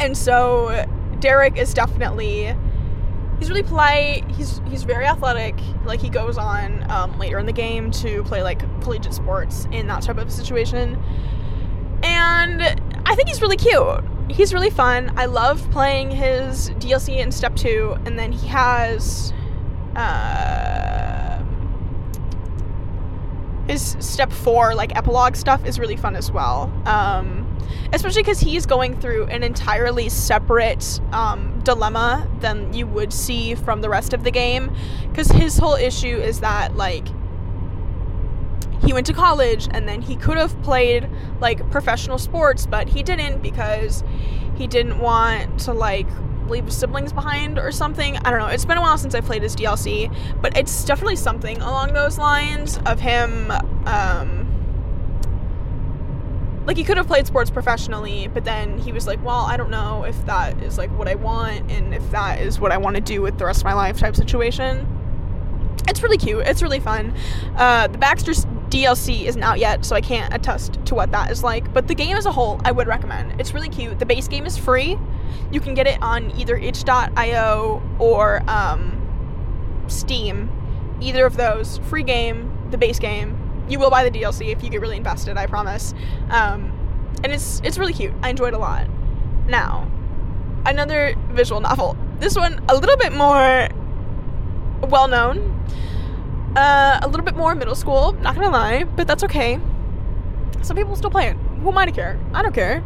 And 0.00 0.16
so 0.16 0.87
Derek 1.20 1.58
is 1.58 1.75
definitely 1.75 2.56
he's 3.38 3.50
really 3.50 3.62
polite. 3.62 4.28
He's 4.30 4.62
he's 4.70 4.84
very 4.84 5.04
athletic. 5.04 5.54
Like 5.84 6.00
he 6.00 6.08
goes 6.08 6.38
on 6.38 6.90
um, 6.90 7.18
later 7.18 7.38
in 7.38 7.44
the 7.44 7.52
game 7.52 7.90
to 7.90 8.22
play 8.25 8.42
like 8.42 8.61
collegiate 8.80 9.12
sports 9.12 9.66
in 9.72 9.87
that 9.88 10.02
type 10.02 10.16
of 10.16 10.32
situation. 10.32 11.02
And 12.02 12.62
I 13.04 13.14
think 13.14 13.28
he's 13.28 13.42
really 13.42 13.58
cute. 13.58 14.04
He's 14.30 14.54
really 14.54 14.70
fun. 14.70 15.12
I 15.18 15.26
love 15.26 15.70
playing 15.70 16.11
his 16.11 16.70
DLC 16.70 17.18
in 17.18 17.30
Step 17.30 17.54
Two, 17.56 17.99
and 18.06 18.18
then 18.18 18.32
he 18.32 18.46
has. 18.49 19.34
Uh, 19.94 21.31
his 23.69 23.97
step 24.00 24.33
four 24.33 24.75
like 24.75 24.95
epilogue 24.97 25.37
stuff 25.37 25.64
is 25.64 25.78
really 25.78 25.97
fun 25.97 26.16
as 26.16 26.31
well 26.33 26.73
um 26.87 27.42
especially 27.92 28.23
because 28.23 28.40
he's 28.40 28.66
going 28.66 28.99
through 29.00 29.26
an 29.26 29.42
entirely 29.42 30.09
separate 30.09 31.00
um, 31.12 31.61
dilemma 31.62 32.28
than 32.40 32.73
you 32.73 32.87
would 32.87 33.12
see 33.12 33.54
from 33.54 33.83
the 33.83 33.88
rest 33.88 34.12
of 34.12 34.25
the 34.25 34.31
game. 34.31 34.75
Because 35.09 35.28
his 35.28 35.59
whole 35.59 35.75
issue 35.75 36.16
is 36.16 36.40
that, 36.40 36.75
like, 36.76 37.07
he 38.85 38.92
went 38.92 39.07
to 39.07 39.12
college 39.12 39.69
and 39.71 39.87
then 39.87 40.02
he 40.02 40.16
could 40.16 40.37
have 40.37 40.61
played 40.62 41.09
like 41.40 41.71
professional 41.71 42.19
sports, 42.19 42.66
but 42.66 42.88
he 42.88 43.02
didn't 43.02 43.40
because 43.40 44.02
he 44.57 44.66
didn't 44.66 44.99
want 44.99 45.61
to 45.61 45.73
like 45.73 46.09
leave 46.52 46.73
siblings 46.73 47.12
behind 47.12 47.59
or 47.59 47.73
something. 47.73 48.16
I 48.18 48.30
don't 48.30 48.38
know. 48.38 48.47
It's 48.47 48.64
been 48.64 48.78
a 48.78 48.80
while 48.80 48.99
since 48.99 49.14
I 49.14 49.21
played 49.21 49.42
his 49.42 49.56
DLC, 49.56 50.14
but 50.40 50.56
it's 50.56 50.85
definitely 50.85 51.16
something 51.16 51.61
along 51.61 51.94
those 51.94 52.18
lines 52.18 52.78
of 52.87 53.00
him 53.00 53.50
um 53.87 54.49
like 56.66 56.76
he 56.76 56.85
could 56.85 56.97
have 56.97 57.09
played 57.09 57.26
sports 57.26 57.50
professionally, 57.50 58.28
but 58.28 58.44
then 58.44 58.78
he 58.78 58.92
was 58.92 59.06
like, 59.06 59.23
"Well, 59.25 59.40
I 59.40 59.56
don't 59.56 59.71
know 59.71 60.04
if 60.04 60.25
that 60.26 60.62
is 60.62 60.78
like 60.78 60.97
what 60.97 61.09
I 61.09 61.16
want 61.16 61.71
and 61.71 61.92
if 61.92 62.09
that 62.12 62.40
is 62.40 62.61
what 62.61 62.71
I 62.71 62.76
want 62.76 62.94
to 62.94 63.02
do 63.02 63.21
with 63.21 63.38
the 63.38 63.44
rest 63.44 63.61
of 63.61 63.64
my 63.64 63.75
life" 63.75 63.99
type 63.99 64.14
situation. 64.14 64.87
It's 65.88 66.02
really 66.02 66.18
cute. 66.18 66.47
It's 66.47 66.62
really 66.62 66.78
fun. 66.78 67.14
Uh, 67.56 67.88
the 67.88 67.99
Baxter's 67.99 68.47
DLC 68.68 69.25
isn't 69.25 69.42
out 69.42 69.59
yet, 69.59 69.85
so 69.85 69.97
I 69.97 70.00
can't 70.00 70.32
attest 70.32 70.78
to 70.87 70.94
what 70.94 71.11
that 71.11 71.30
is 71.30 71.42
like. 71.42 71.73
But 71.73 71.88
the 71.88 71.94
game 71.94 72.16
as 72.16 72.26
a 72.26 72.32
whole, 72.32 72.61
I 72.64 72.71
would 72.71 72.87
recommend. 72.87 73.40
It's 73.40 73.52
really 73.52 73.68
cute. 73.68 73.99
The 73.99 74.06
base 74.06 74.28
game 74.28 74.47
is 74.47 74.56
free. 74.56 74.97
You 75.50 75.60
can 75.60 75.74
get 75.74 75.86
it 75.86 76.00
on 76.02 76.30
either 76.38 76.56
itch.io 76.56 77.82
or 77.98 78.42
um, 78.48 79.84
Steam. 79.88 80.50
Either 81.00 81.26
of 81.26 81.36
those. 81.36 81.78
Free 81.78 82.02
game, 82.02 82.68
the 82.70 82.78
base 82.78 82.98
game. 82.98 83.38
You 83.68 83.78
will 83.78 83.90
buy 83.90 84.08
the 84.08 84.10
DLC 84.10 84.52
if 84.52 84.62
you 84.62 84.70
get 84.70 84.80
really 84.80 84.96
invested, 84.96 85.36
I 85.36 85.46
promise. 85.46 85.94
Um, 86.30 86.78
and 87.22 87.32
it's 87.32 87.60
it's 87.64 87.78
really 87.78 87.92
cute. 87.92 88.12
I 88.22 88.30
enjoyed 88.30 88.54
it 88.54 88.56
a 88.56 88.58
lot. 88.58 88.88
Now, 89.46 89.90
another 90.66 91.14
visual 91.30 91.60
novel. 91.60 91.96
This 92.18 92.36
one 92.36 92.62
a 92.68 92.74
little 92.74 92.96
bit 92.96 93.12
more 93.12 93.68
well 94.88 95.08
known. 95.08 95.58
Uh, 96.56 97.00
a 97.02 97.08
little 97.08 97.24
bit 97.24 97.34
more 97.34 97.54
middle 97.54 97.74
school, 97.74 98.12
not 98.12 98.34
gonna 98.34 98.50
lie, 98.50 98.84
but 98.84 99.06
that's 99.06 99.24
okay. 99.24 99.58
Some 100.62 100.76
people 100.76 100.94
still 100.96 101.10
play 101.10 101.28
it. 101.28 101.36
Who 101.62 101.72
to 101.72 101.92
care? 101.92 102.18
I 102.34 102.42
don't 102.42 102.54
care. 102.54 102.84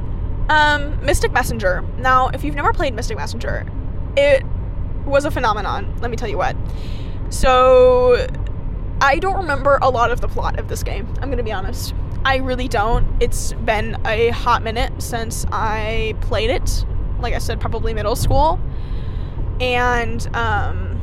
Um, 0.48 1.04
Mystic 1.04 1.32
Messenger. 1.32 1.84
Now, 1.98 2.28
if 2.28 2.44
you've 2.44 2.54
never 2.54 2.72
played 2.72 2.94
Mystic 2.94 3.16
Messenger, 3.16 3.66
it 4.16 4.44
was 5.04 5.24
a 5.24 5.30
phenomenon, 5.30 5.96
let 6.00 6.10
me 6.10 6.16
tell 6.16 6.28
you 6.28 6.38
what. 6.38 6.56
So, 7.30 8.26
I 9.00 9.18
don't 9.18 9.36
remember 9.36 9.78
a 9.82 9.90
lot 9.90 10.10
of 10.10 10.20
the 10.20 10.28
plot 10.28 10.58
of 10.58 10.68
this 10.68 10.82
game, 10.82 11.12
I'm 11.20 11.30
gonna 11.30 11.42
be 11.42 11.52
honest. 11.52 11.94
I 12.24 12.36
really 12.36 12.68
don't. 12.68 13.06
It's 13.20 13.52
been 13.52 13.96
a 14.04 14.30
hot 14.30 14.62
minute 14.62 15.00
since 15.00 15.46
I 15.52 16.14
played 16.22 16.50
it. 16.50 16.84
Like 17.20 17.34
I 17.34 17.38
said, 17.38 17.60
probably 17.60 17.94
middle 17.94 18.16
school. 18.16 18.58
And, 19.60 20.26
um, 20.34 21.00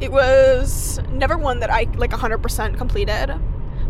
it 0.00 0.12
was 0.12 1.00
never 1.10 1.36
one 1.36 1.60
that 1.60 1.70
I 1.70 1.86
like 1.96 2.10
100% 2.10 2.76
completed. 2.76 3.32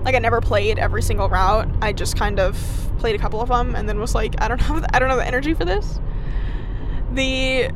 Like 0.09 0.15
I 0.15 0.21
never 0.21 0.41
played 0.41 0.79
every 0.79 1.03
single 1.03 1.29
route. 1.29 1.69
I 1.83 1.93
just 1.93 2.17
kind 2.17 2.41
of 2.41 2.57
played 2.99 3.15
a 3.15 3.19
couple 3.19 3.43
of 3.43 3.51
them 3.51 3.75
and 3.75 3.87
then 3.87 4.01
was 4.01 4.15
like, 4.15 4.41
I 4.41 4.49
don't 4.49 4.59
know, 4.71 4.83
I 4.91 4.99
don't 4.99 5.11
know 5.11 5.17
the 5.17 5.27
energy 5.27 5.53
for 5.53 5.67
this. 5.67 6.01
The 7.13 7.71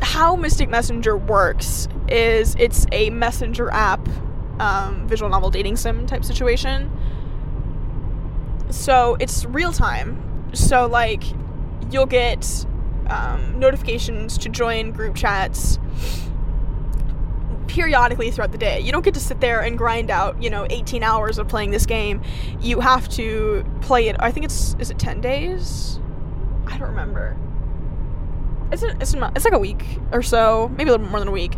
how 0.00 0.36
Mystic 0.36 0.68
Messenger 0.68 1.16
works 1.16 1.88
is 2.06 2.54
it's 2.56 2.86
a 2.92 3.10
messenger 3.10 3.68
app, 3.72 4.08
um, 4.60 5.08
visual 5.08 5.28
novel 5.28 5.50
dating 5.50 5.74
sim 5.74 6.06
type 6.06 6.24
situation. 6.24 6.88
So 8.70 9.16
it's 9.18 9.44
real 9.44 9.72
time. 9.72 10.52
So 10.54 10.86
like 10.86 11.24
you'll 11.90 12.06
get 12.06 12.64
um, 13.08 13.58
notifications 13.58 14.38
to 14.38 14.48
join 14.48 14.92
group 14.92 15.16
chats 15.16 15.80
periodically 17.68 18.30
throughout 18.30 18.50
the 18.50 18.58
day. 18.58 18.80
You 18.80 18.90
don't 18.90 19.04
get 19.04 19.14
to 19.14 19.20
sit 19.20 19.40
there 19.40 19.60
and 19.60 19.78
grind 19.78 20.10
out, 20.10 20.42
you 20.42 20.50
know, 20.50 20.66
18 20.70 21.02
hours 21.02 21.38
of 21.38 21.46
playing 21.46 21.70
this 21.70 21.86
game. 21.86 22.22
You 22.60 22.80
have 22.80 23.08
to 23.10 23.64
play 23.82 24.08
it. 24.08 24.16
I 24.18 24.32
think 24.32 24.44
it's 24.44 24.74
is 24.78 24.90
it 24.90 24.98
10 24.98 25.20
days? 25.20 26.00
I 26.66 26.76
don't 26.78 26.88
remember. 26.88 27.36
It's 28.72 28.82
a, 28.82 28.88
it's, 29.00 29.14
a, 29.14 29.32
it's 29.34 29.44
like 29.44 29.54
a 29.54 29.58
week 29.58 29.98
or 30.12 30.22
so, 30.22 30.68
maybe 30.76 30.90
a 30.90 30.92
little 30.92 31.06
bit 31.06 31.10
more 31.10 31.20
than 31.20 31.28
a 31.28 31.32
week. 31.32 31.56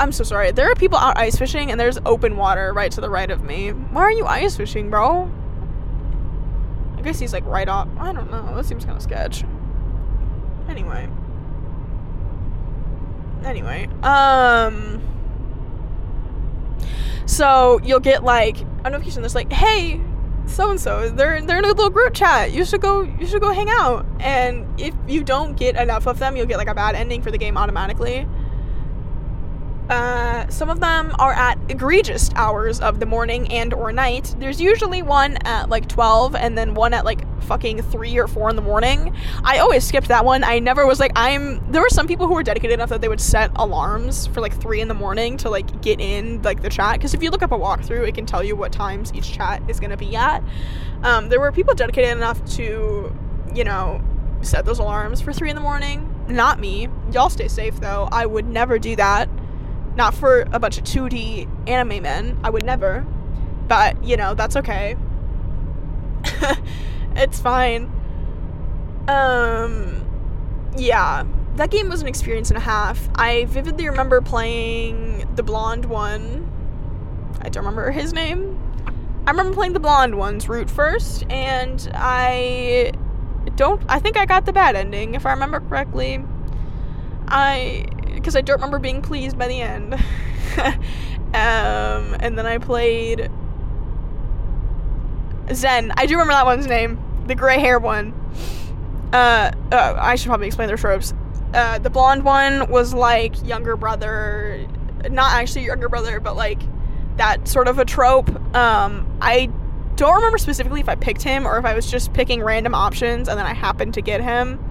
I'm 0.00 0.12
so 0.12 0.24
sorry. 0.24 0.52
There 0.52 0.70
are 0.70 0.74
people 0.74 0.98
out 0.98 1.18
ice 1.18 1.36
fishing 1.36 1.70
and 1.70 1.78
there's 1.78 1.98
open 2.06 2.36
water 2.36 2.72
right 2.72 2.90
to 2.92 3.00
the 3.00 3.10
right 3.10 3.30
of 3.30 3.42
me. 3.42 3.70
Why 3.70 4.02
are 4.02 4.12
you 4.12 4.26
ice 4.26 4.56
fishing, 4.56 4.90
bro? 4.90 5.30
I 6.96 7.02
guess 7.02 7.18
he's 7.18 7.32
like 7.32 7.44
right 7.46 7.68
off. 7.68 7.88
I 7.98 8.12
don't 8.12 8.30
know. 8.30 8.54
That 8.54 8.64
seems 8.64 8.84
kind 8.84 8.96
of 8.96 9.02
sketch. 9.02 9.44
Anyway 10.68 11.08
anyway, 13.44 13.88
um 14.02 15.02
so 17.26 17.78
you'll 17.84 18.00
get 18.00 18.24
like 18.24 18.56
a 18.84 18.90
notification 18.90 19.20
that's 19.22 19.34
like, 19.34 19.52
hey, 19.52 20.00
so 20.46 20.70
and 20.70 20.80
so, 20.80 21.10
they're 21.10 21.40
they're 21.42 21.58
in 21.58 21.64
a 21.64 21.68
little 21.68 21.90
group 21.90 22.14
chat. 22.14 22.52
You 22.52 22.64
should 22.64 22.80
go 22.80 23.02
you 23.02 23.26
should 23.26 23.42
go 23.42 23.52
hang 23.52 23.68
out. 23.68 24.06
And 24.18 24.66
if 24.80 24.94
you 25.06 25.22
don't 25.22 25.56
get 25.56 25.76
enough 25.76 26.06
of 26.06 26.18
them, 26.18 26.36
you'll 26.36 26.46
get 26.46 26.56
like 26.56 26.68
a 26.68 26.74
bad 26.74 26.94
ending 26.94 27.22
for 27.22 27.30
the 27.30 27.38
game 27.38 27.58
automatically. 27.58 28.26
Uh, 29.88 30.46
some 30.48 30.68
of 30.68 30.80
them 30.80 31.14
are 31.18 31.32
at 31.32 31.58
egregious 31.70 32.30
hours 32.34 32.80
of 32.80 33.00
the 33.00 33.06
morning 33.06 33.50
and 33.50 33.72
or 33.72 33.90
night. 33.90 34.34
There's 34.38 34.60
usually 34.60 35.02
one 35.02 35.36
at 35.46 35.70
like 35.70 35.88
12 35.88 36.34
and 36.34 36.58
then 36.58 36.74
one 36.74 36.92
at 36.92 37.04
like 37.04 37.24
fucking 37.44 37.80
3 37.82 38.18
or 38.18 38.28
4 38.28 38.50
in 38.50 38.56
the 38.56 38.62
morning. 38.62 39.14
I 39.44 39.58
always 39.58 39.84
skipped 39.84 40.08
that 40.08 40.24
one. 40.24 40.44
I 40.44 40.58
never 40.58 40.86
was 40.86 41.00
like 41.00 41.12
I'm 41.16 41.72
there 41.72 41.80
were 41.80 41.88
some 41.88 42.06
people 42.06 42.26
who 42.26 42.34
were 42.34 42.42
dedicated 42.42 42.74
enough 42.74 42.90
that 42.90 43.00
they 43.00 43.08
would 43.08 43.20
set 43.20 43.50
alarms 43.56 44.26
for 44.26 44.42
like 44.42 44.60
3 44.60 44.82
in 44.82 44.88
the 44.88 44.94
morning 44.94 45.38
to 45.38 45.48
like 45.48 45.80
get 45.80 46.00
in 46.00 46.42
like 46.42 46.60
the 46.60 46.68
chat 46.68 47.00
cuz 47.00 47.14
if 47.14 47.22
you 47.22 47.30
look 47.30 47.42
up 47.42 47.52
a 47.52 47.58
walkthrough 47.58 48.06
it 48.06 48.14
can 48.14 48.26
tell 48.26 48.44
you 48.44 48.56
what 48.56 48.72
times 48.72 49.12
each 49.14 49.32
chat 49.32 49.62
is 49.68 49.80
going 49.80 49.90
to 49.90 49.96
be 49.96 50.14
at. 50.14 50.42
Um, 51.02 51.28
there 51.28 51.40
were 51.40 51.52
people 51.52 51.74
dedicated 51.74 52.10
enough 52.10 52.44
to, 52.56 53.14
you 53.54 53.64
know, 53.64 54.00
set 54.42 54.64
those 54.64 54.78
alarms 54.78 55.20
for 55.20 55.32
3 55.32 55.50
in 55.50 55.56
the 55.56 55.62
morning. 55.62 56.14
Not 56.28 56.60
me. 56.60 56.88
Y'all 57.12 57.30
stay 57.30 57.48
safe 57.48 57.80
though. 57.80 58.08
I 58.12 58.26
would 58.26 58.46
never 58.46 58.78
do 58.78 58.96
that. 58.96 59.28
Not 59.98 60.14
for 60.14 60.42
a 60.52 60.60
bunch 60.60 60.78
of 60.78 60.84
2D 60.84 61.68
anime 61.68 62.04
men. 62.04 62.38
I 62.44 62.50
would 62.50 62.64
never. 62.64 63.04
But, 63.66 64.02
you 64.04 64.16
know, 64.16 64.32
that's 64.32 64.54
okay. 64.54 64.94
it's 67.16 67.40
fine. 67.40 67.90
Um, 69.08 70.06
yeah. 70.76 71.24
That 71.56 71.72
game 71.72 71.88
was 71.88 72.00
an 72.00 72.06
experience 72.06 72.48
and 72.48 72.56
a 72.56 72.60
half. 72.60 73.08
I 73.16 73.46
vividly 73.46 73.88
remember 73.88 74.20
playing 74.20 75.28
the 75.34 75.42
blonde 75.42 75.86
one. 75.86 76.48
I 77.42 77.48
don't 77.48 77.64
remember 77.64 77.90
his 77.90 78.12
name. 78.12 78.56
I 79.26 79.32
remember 79.32 79.52
playing 79.52 79.72
the 79.72 79.80
blonde 79.80 80.16
one's 80.16 80.48
route 80.48 80.70
first, 80.70 81.24
and 81.28 81.90
I 81.92 82.92
don't. 83.56 83.82
I 83.88 83.98
think 83.98 84.16
I 84.16 84.26
got 84.26 84.46
the 84.46 84.52
bad 84.52 84.76
ending, 84.76 85.14
if 85.14 85.26
I 85.26 85.32
remember 85.32 85.58
correctly. 85.58 86.24
I 87.26 87.84
because 88.14 88.36
I 88.36 88.40
don't 88.40 88.56
remember 88.56 88.78
being 88.78 89.02
pleased 89.02 89.38
by 89.38 89.48
the 89.48 89.60
end. 89.60 89.94
um, 91.34 92.16
and 92.20 92.36
then 92.38 92.46
I 92.46 92.58
played 92.58 93.30
Zen. 95.52 95.92
I 95.96 96.06
do 96.06 96.14
remember 96.14 96.32
that 96.32 96.46
one's 96.46 96.66
name, 96.66 96.98
the 97.26 97.34
gray 97.34 97.58
hair 97.58 97.78
one. 97.78 98.14
Uh, 99.12 99.52
uh, 99.72 99.94
I 99.98 100.16
should 100.16 100.28
probably 100.28 100.46
explain 100.46 100.68
their 100.68 100.76
tropes. 100.76 101.14
Uh, 101.54 101.78
the 101.78 101.90
blonde 101.90 102.24
one 102.24 102.70
was 102.70 102.92
like 102.92 103.34
younger 103.46 103.76
brother, 103.76 104.66
not 105.10 105.32
actually 105.32 105.64
younger 105.64 105.88
brother, 105.88 106.20
but 106.20 106.36
like 106.36 106.60
that 107.16 107.48
sort 107.48 107.68
of 107.68 107.78
a 107.78 107.84
trope. 107.84 108.28
Um, 108.54 109.06
I 109.20 109.50
don't 109.96 110.14
remember 110.14 110.38
specifically 110.38 110.80
if 110.80 110.88
I 110.88 110.94
picked 110.94 111.22
him 111.22 111.46
or 111.46 111.58
if 111.58 111.64
I 111.64 111.74
was 111.74 111.90
just 111.90 112.12
picking 112.12 112.42
random 112.42 112.74
options 112.74 113.28
and 113.28 113.38
then 113.38 113.46
I 113.46 113.54
happened 113.54 113.94
to 113.94 114.02
get 114.02 114.20
him. 114.22 114.62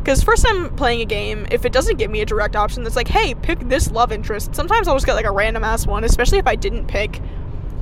Because 0.00 0.22
first 0.22 0.44
time 0.44 0.74
playing 0.76 1.02
a 1.02 1.04
game, 1.04 1.46
if 1.50 1.64
it 1.64 1.72
doesn't 1.72 1.98
give 1.98 2.10
me 2.10 2.22
a 2.22 2.26
direct 2.26 2.56
option 2.56 2.82
that's 2.82 2.96
like, 2.96 3.08
hey, 3.08 3.34
pick 3.34 3.60
this 3.60 3.90
love 3.90 4.12
interest, 4.12 4.54
sometimes 4.54 4.88
I'll 4.88 4.96
just 4.96 5.04
get 5.04 5.14
like 5.14 5.26
a 5.26 5.30
random 5.30 5.62
ass 5.62 5.86
one, 5.86 6.04
especially 6.04 6.38
if 6.38 6.46
I 6.46 6.56
didn't 6.56 6.86
pick 6.86 7.20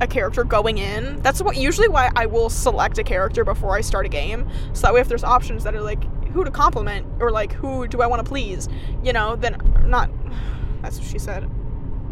a 0.00 0.06
character 0.06 0.44
going 0.44 0.78
in. 0.78 1.20
That's 1.22 1.40
what 1.42 1.56
usually 1.56 1.88
why 1.88 2.10
I 2.16 2.26
will 2.26 2.50
select 2.50 2.98
a 2.98 3.04
character 3.04 3.44
before 3.44 3.76
I 3.76 3.80
start 3.80 4.06
a 4.06 4.08
game. 4.08 4.48
So 4.72 4.82
that 4.82 4.94
way 4.94 5.00
if 5.00 5.08
there's 5.08 5.24
options 5.24 5.64
that 5.64 5.74
are 5.74 5.80
like 5.80 6.02
who 6.30 6.44
to 6.44 6.50
compliment 6.50 7.06
or 7.20 7.30
like 7.30 7.52
who 7.52 7.86
do 7.86 8.02
I 8.02 8.06
want 8.06 8.24
to 8.24 8.28
please, 8.28 8.68
you 9.02 9.12
know, 9.12 9.36
then 9.36 9.56
not 9.84 10.10
that's 10.82 10.98
what 10.98 11.06
she 11.06 11.18
said. 11.18 11.48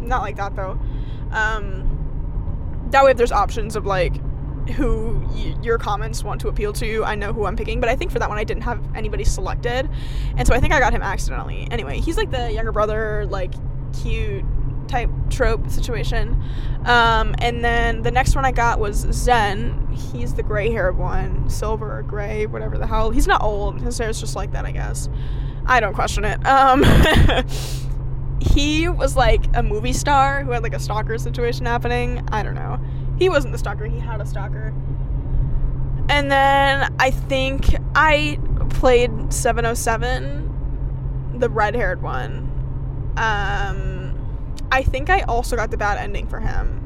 Not 0.01 0.21
like 0.21 0.37
that 0.37 0.55
though. 0.55 0.79
Um 1.31 2.87
that 2.91 3.03
way 3.03 3.11
if 3.11 3.17
there's 3.17 3.31
options 3.31 3.75
of 3.75 3.85
like 3.85 4.15
who 4.69 5.21
y- 5.29 5.55
your 5.61 5.77
comments 5.77 6.23
want 6.23 6.41
to 6.41 6.47
appeal 6.47 6.73
to. 6.73 7.03
I 7.03 7.15
know 7.15 7.33
who 7.33 7.45
I'm 7.45 7.55
picking, 7.55 7.79
but 7.79 7.89
I 7.89 7.95
think 7.95 8.11
for 8.11 8.19
that 8.19 8.29
one 8.29 8.37
I 8.37 8.43
didn't 8.43 8.63
have 8.63 8.79
anybody 8.95 9.23
selected, 9.23 9.89
and 10.35 10.47
so 10.47 10.53
I 10.53 10.59
think 10.59 10.73
I 10.73 10.79
got 10.79 10.93
him 10.93 11.01
accidentally. 11.01 11.67
Anyway, 11.71 11.99
he's 11.99 12.17
like 12.17 12.31
the 12.31 12.51
younger 12.51 12.71
brother, 12.71 13.25
like 13.29 13.53
cute 14.01 14.45
type 14.87 15.09
trope 15.29 15.69
situation. 15.69 16.41
Um, 16.85 17.35
and 17.39 17.63
then 17.63 18.01
the 18.03 18.11
next 18.11 18.35
one 18.35 18.45
I 18.45 18.51
got 18.51 18.79
was 18.79 19.07
Zen. 19.11 19.87
He's 19.91 20.33
the 20.33 20.43
gray 20.43 20.71
haired 20.71 20.97
one, 20.97 21.49
silver 21.49 21.97
or 21.97 22.03
gray, 22.03 22.45
whatever 22.45 22.77
the 22.77 22.87
hell. 22.87 23.11
He's 23.11 23.27
not 23.27 23.41
old. 23.41 23.81
His 23.81 23.97
hair's 23.97 24.19
just 24.19 24.35
like 24.35 24.51
that, 24.51 24.65
I 24.65 24.71
guess. 24.71 25.09
I 25.65 25.79
don't 25.79 25.93
question 25.93 26.23
it. 26.23 26.45
Um, 26.45 26.83
he 28.41 28.87
was 28.87 29.15
like 29.15 29.45
a 29.55 29.63
movie 29.63 29.93
star 29.93 30.43
who 30.43 30.51
had 30.51 30.63
like 30.63 30.73
a 30.73 30.79
stalker 30.79 31.17
situation 31.17 31.65
happening. 31.65 32.25
I 32.31 32.43
don't 32.43 32.55
know. 32.55 32.79
He 33.17 33.29
wasn't 33.29 33.51
the 33.51 33.57
stalker. 33.57 33.85
He 33.85 33.99
had 33.99 34.21
a 34.21 34.25
stalker. 34.25 34.73
And 36.09 36.31
then 36.31 36.95
I 36.99 37.11
think 37.11 37.65
I 37.95 38.39
played 38.69 39.33
707, 39.33 41.39
the 41.39 41.49
red 41.49 41.75
haired 41.75 42.01
one. 42.01 42.45
Um, 43.17 44.67
I 44.71 44.83
think 44.83 45.09
I 45.09 45.21
also 45.21 45.55
got 45.55 45.71
the 45.71 45.77
bad 45.77 45.97
ending 45.97 46.27
for 46.27 46.39
him. 46.39 46.83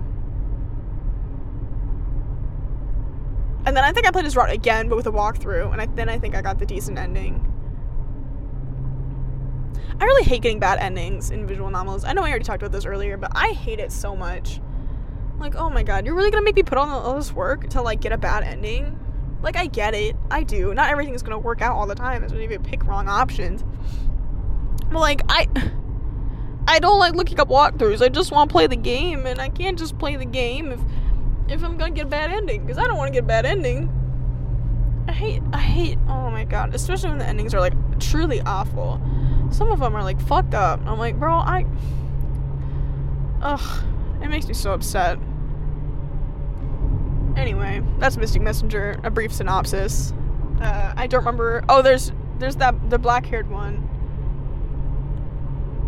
And 3.65 3.77
then 3.77 3.83
I 3.83 3.91
think 3.91 4.07
I 4.07 4.11
played 4.11 4.25
his 4.25 4.35
route 4.35 4.49
again, 4.49 4.89
but 4.89 4.95
with 4.95 5.05
a 5.05 5.11
walkthrough, 5.11 5.71
and 5.71 5.81
I, 5.81 5.85
then 5.85 6.09
I 6.09 6.17
think 6.17 6.35
I 6.35 6.41
got 6.41 6.57
the 6.57 6.65
decent 6.65 6.97
ending. 6.97 7.47
I 9.99 10.05
really 10.05 10.23
hate 10.23 10.41
getting 10.41 10.59
bad 10.59 10.79
endings 10.79 11.29
in 11.29 11.45
visual 11.45 11.69
novels. 11.69 12.03
I 12.03 12.13
know 12.13 12.23
I 12.23 12.29
already 12.29 12.43
talked 12.43 12.63
about 12.63 12.71
this 12.71 12.85
earlier, 12.85 13.17
but 13.17 13.31
I 13.35 13.49
hate 13.49 13.79
it 13.79 13.91
so 13.91 14.15
much. 14.15 14.59
Like, 15.41 15.55
oh 15.55 15.69
my 15.69 15.83
god, 15.83 16.05
you're 16.05 16.15
really 16.15 16.31
gonna 16.31 16.43
make 16.45 16.55
me 16.55 16.63
put 16.63 16.77
on 16.77 16.87
all 16.87 17.15
this 17.15 17.33
work 17.33 17.67
to 17.71 17.81
like 17.81 17.99
get 17.99 18.11
a 18.11 18.17
bad 18.17 18.43
ending? 18.43 18.97
Like, 19.41 19.57
I 19.57 19.65
get 19.65 19.95
it. 19.95 20.15
I 20.29 20.43
do. 20.43 20.73
Not 20.73 20.91
everything 20.91 21.15
is 21.15 21.23
gonna 21.23 21.39
work 21.39 21.61
out 21.61 21.75
all 21.75 21.87
the 21.87 21.95
time, 21.95 22.23
especially 22.23 22.45
if 22.45 22.51
you 22.51 22.59
pick 22.59 22.85
wrong 22.85 23.09
options. 23.09 23.63
But 24.91 24.99
like, 24.99 25.21
I. 25.27 25.47
I 26.67 26.77
don't 26.77 26.99
like 26.99 27.15
looking 27.15 27.39
up 27.39 27.49
walkthroughs. 27.49 28.03
I 28.03 28.09
just 28.09 28.31
want 28.31 28.49
to 28.49 28.53
play 28.53 28.67
the 28.67 28.75
game, 28.75 29.25
and 29.25 29.41
I 29.41 29.49
can't 29.49 29.79
just 29.79 29.97
play 29.97 30.15
the 30.15 30.25
game 30.25 30.71
if 30.71 30.79
if 31.49 31.63
I'm 31.63 31.75
gonna 31.75 31.91
get 31.91 32.05
a 32.05 32.09
bad 32.09 32.31
ending, 32.31 32.63
because 32.63 32.77
I 32.77 32.85
don't 32.85 32.97
want 32.97 33.07
to 33.07 33.11
get 33.11 33.23
a 33.23 33.27
bad 33.27 33.45
ending. 33.47 33.89
I 35.07 35.11
hate, 35.11 35.41
I 35.51 35.57
hate. 35.57 35.97
Oh 36.07 36.29
my 36.29 36.45
god, 36.45 36.75
especially 36.75 37.09
when 37.09 37.17
the 37.17 37.27
endings 37.27 37.55
are 37.55 37.59
like 37.59 37.73
truly 37.99 38.41
awful. 38.41 39.01
Some 39.49 39.71
of 39.71 39.79
them 39.79 39.95
are 39.95 40.03
like 40.03 40.21
fucked 40.21 40.53
up. 40.53 40.79
I'm 40.85 40.99
like, 40.99 41.19
bro, 41.19 41.33
I. 41.33 41.65
Ugh, 43.41 43.83
it 44.21 44.29
makes 44.29 44.47
me 44.47 44.53
so 44.53 44.71
upset. 44.71 45.17
Anyway, 47.35 47.81
that's 47.99 48.17
Mystic 48.17 48.41
Messenger. 48.41 48.99
A 49.03 49.09
brief 49.09 49.33
synopsis. 49.33 50.13
Uh, 50.61 50.93
I 50.95 51.07
don't 51.07 51.21
remember. 51.21 51.63
Oh, 51.69 51.81
there's 51.81 52.11
there's 52.39 52.57
that 52.57 52.89
the 52.89 52.97
black 52.97 53.25
haired 53.25 53.49
one. 53.49 53.87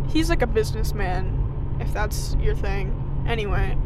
He's 0.09 0.29
like 0.29 0.41
a 0.41 0.47
businessman, 0.47 1.77
if 1.79 1.93
that's 1.93 2.35
your 2.39 2.55
thing. 2.55 3.25
Anyway, 3.27 3.77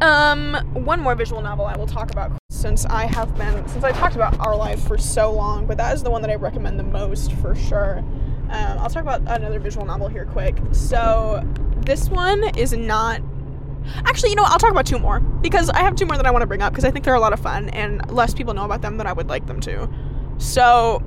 um, 0.00 0.54
one 0.72 1.00
more 1.00 1.14
visual 1.14 1.40
novel 1.42 1.66
I 1.66 1.76
will 1.76 1.86
talk 1.86 2.10
about 2.10 2.32
since 2.50 2.84
I 2.86 3.06
have 3.06 3.36
been 3.36 3.66
since 3.68 3.84
I 3.84 3.92
talked 3.92 4.14
about 4.14 4.38
Our 4.40 4.56
Life 4.56 4.82
for 4.86 4.98
so 4.98 5.32
long, 5.32 5.66
but 5.66 5.76
that 5.78 5.94
is 5.94 6.02
the 6.02 6.10
one 6.10 6.22
that 6.22 6.30
I 6.30 6.34
recommend 6.34 6.78
the 6.78 6.84
most 6.84 7.32
for 7.34 7.54
sure. 7.54 7.98
Um, 8.50 8.78
I'll 8.78 8.90
talk 8.90 9.02
about 9.02 9.20
another 9.26 9.60
visual 9.60 9.86
novel 9.86 10.08
here 10.08 10.24
quick. 10.24 10.58
So 10.72 11.42
this 11.76 12.08
one 12.08 12.42
is 12.56 12.72
not 12.72 13.22
Actually, 14.04 14.30
you 14.30 14.36
know, 14.36 14.44
I'll 14.44 14.58
talk 14.58 14.70
about 14.70 14.86
two 14.86 14.98
more 14.98 15.20
because 15.20 15.70
I 15.70 15.80
have 15.80 15.94
two 15.96 16.06
more 16.06 16.16
that 16.16 16.26
I 16.26 16.30
want 16.30 16.42
to 16.42 16.46
bring 16.46 16.62
up 16.62 16.72
because 16.72 16.84
I 16.84 16.90
think 16.90 17.04
they're 17.04 17.14
a 17.14 17.20
lot 17.20 17.32
of 17.32 17.40
fun 17.40 17.68
and 17.70 18.10
less 18.10 18.34
people 18.34 18.54
know 18.54 18.64
about 18.64 18.82
them 18.82 18.96
than 18.96 19.06
I 19.06 19.12
would 19.12 19.28
like 19.28 19.46
them 19.46 19.60
to. 19.62 19.88
So, 20.38 21.02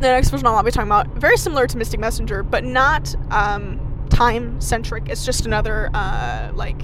the 0.00 0.08
next 0.08 0.30
version 0.30 0.46
I'll 0.46 0.62
be 0.62 0.70
talking 0.70 0.88
about 0.88 1.08
very 1.08 1.36
similar 1.36 1.66
to 1.66 1.76
Mystic 1.76 2.00
Messenger, 2.00 2.42
but 2.42 2.64
not 2.64 3.14
um, 3.30 4.06
time 4.10 4.60
centric. 4.60 5.08
It's 5.08 5.24
just 5.24 5.46
another 5.46 5.90
uh, 5.94 6.50
like 6.54 6.82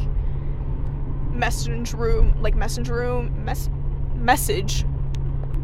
message 1.30 1.92
room, 1.92 2.34
like 2.40 2.54
messenger 2.54 2.94
room 2.94 3.44
mess 3.44 3.70
message. 4.14 4.84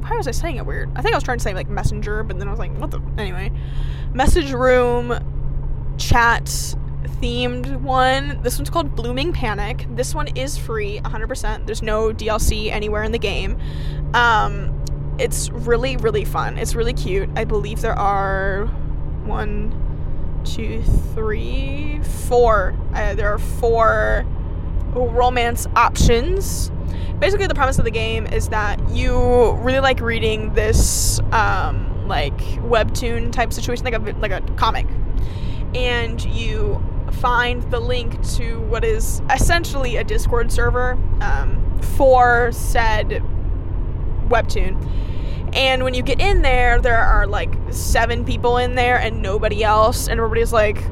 Why 0.00 0.16
was 0.16 0.28
I 0.28 0.32
saying 0.32 0.56
it 0.56 0.66
weird? 0.66 0.90
I 0.96 1.02
think 1.02 1.14
I 1.14 1.16
was 1.16 1.24
trying 1.24 1.38
to 1.38 1.44
say 1.44 1.54
like 1.54 1.68
messenger, 1.68 2.22
but 2.22 2.38
then 2.38 2.48
I 2.48 2.50
was 2.50 2.60
like, 2.60 2.76
what 2.78 2.90
the? 2.90 3.00
Anyway, 3.18 3.50
message 4.12 4.52
room 4.52 5.96
chat 5.96 6.76
themed 7.16 7.81
one. 7.81 8.40
This 8.42 8.59
one's 8.59 8.70
called 8.70 8.94
Blooming 8.94 9.33
Panic. 9.33 9.87
This 9.90 10.14
one 10.14 10.29
is 10.37 10.57
free, 10.57 11.00
100%. 11.00 11.66
There's 11.66 11.83
no 11.83 12.12
DLC 12.12 12.70
anywhere 12.70 13.03
in 13.03 13.12
the 13.12 13.18
game. 13.18 13.59
Um, 14.14 14.85
it's 15.18 15.50
really, 15.50 15.96
really 15.96 16.24
fun. 16.24 16.59
It's 16.59 16.74
really 16.74 16.92
cute. 16.92 17.29
I 17.37 17.44
believe 17.44 17.81
there 17.81 17.98
are 17.98 18.66
one, 19.24 19.72
two, 20.44 20.83
three, 21.14 22.00
four. 22.29 22.74
Uh, 22.94 23.14
there 23.14 23.33
are 23.33 23.38
four 23.38 24.27
romance 24.94 25.66
options. 25.77 26.70
Basically, 27.18 27.46
the 27.46 27.55
premise 27.55 27.79
of 27.79 27.85
the 27.85 27.90
game 27.90 28.27
is 28.27 28.48
that 28.48 28.88
you 28.90 29.53
really 29.53 29.81
like 29.81 30.00
reading 30.00 30.53
this 30.55 31.20
um, 31.33 32.07
like 32.09 32.37
webtoon 32.37 33.33
type 33.33 33.53
situation, 33.53 33.85
like 33.85 33.94
a 33.94 33.98
like 34.18 34.33
a 34.33 34.40
comic, 34.57 34.87
and 35.74 36.24
you 36.24 36.83
find 37.20 37.62
the 37.70 37.81
link 37.81 38.22
to 38.37 38.61
what 38.62 38.85
is 38.85 39.22
essentially 39.33 39.96
a 39.96 40.05
Discord 40.05 40.53
server 40.53 40.92
um, 41.20 41.81
for 41.96 42.50
said 42.53 43.22
webtoon. 44.29 44.77
And 45.55 45.85
when 45.85 45.94
you 45.94 46.03
get 46.03 46.20
in 46.20 46.42
there, 46.42 46.81
there 46.81 46.98
are 46.98 47.27
like 47.27 47.55
seven 47.70 48.24
people 48.24 48.57
in 48.57 48.74
there 48.74 48.98
and 48.98 49.22
nobody 49.22 49.62
else, 49.62 50.09
and 50.09 50.18
everybody's 50.18 50.53
like, 50.53 50.83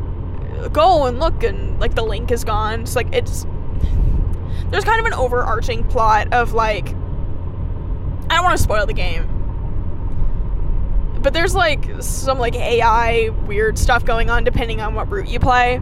"Go 0.73 1.07
and 1.07 1.19
look," 1.19 1.43
and 1.43 1.81
like 1.81 1.95
the 1.95 2.05
link 2.05 2.31
is 2.31 2.45
gone. 2.45 2.83
It's 2.83 2.95
like 2.95 3.13
it's 3.13 3.45
there's 4.71 4.85
kind 4.85 5.01
of 5.01 5.07
an 5.07 5.15
overarching 5.15 5.85
plot 5.85 6.33
of 6.33 6.53
like 6.53 6.89
I 8.31 8.37
don't 8.37 8.45
want 8.45 8.57
to 8.57 8.63
spoil 8.63 8.87
the 8.87 8.95
game. 8.95 9.29
But 11.21 11.35
there's 11.35 11.55
like 11.55 11.85
some 12.01 12.39
like 12.39 12.55
AI 12.55 13.29
weird 13.47 13.79
stuff 13.79 14.05
going 14.05 14.31
on 14.31 14.45
depending 14.45 14.81
on 14.81 14.95
what 14.95 15.11
route 15.11 15.29
you 15.29 15.39
play. 15.39 15.81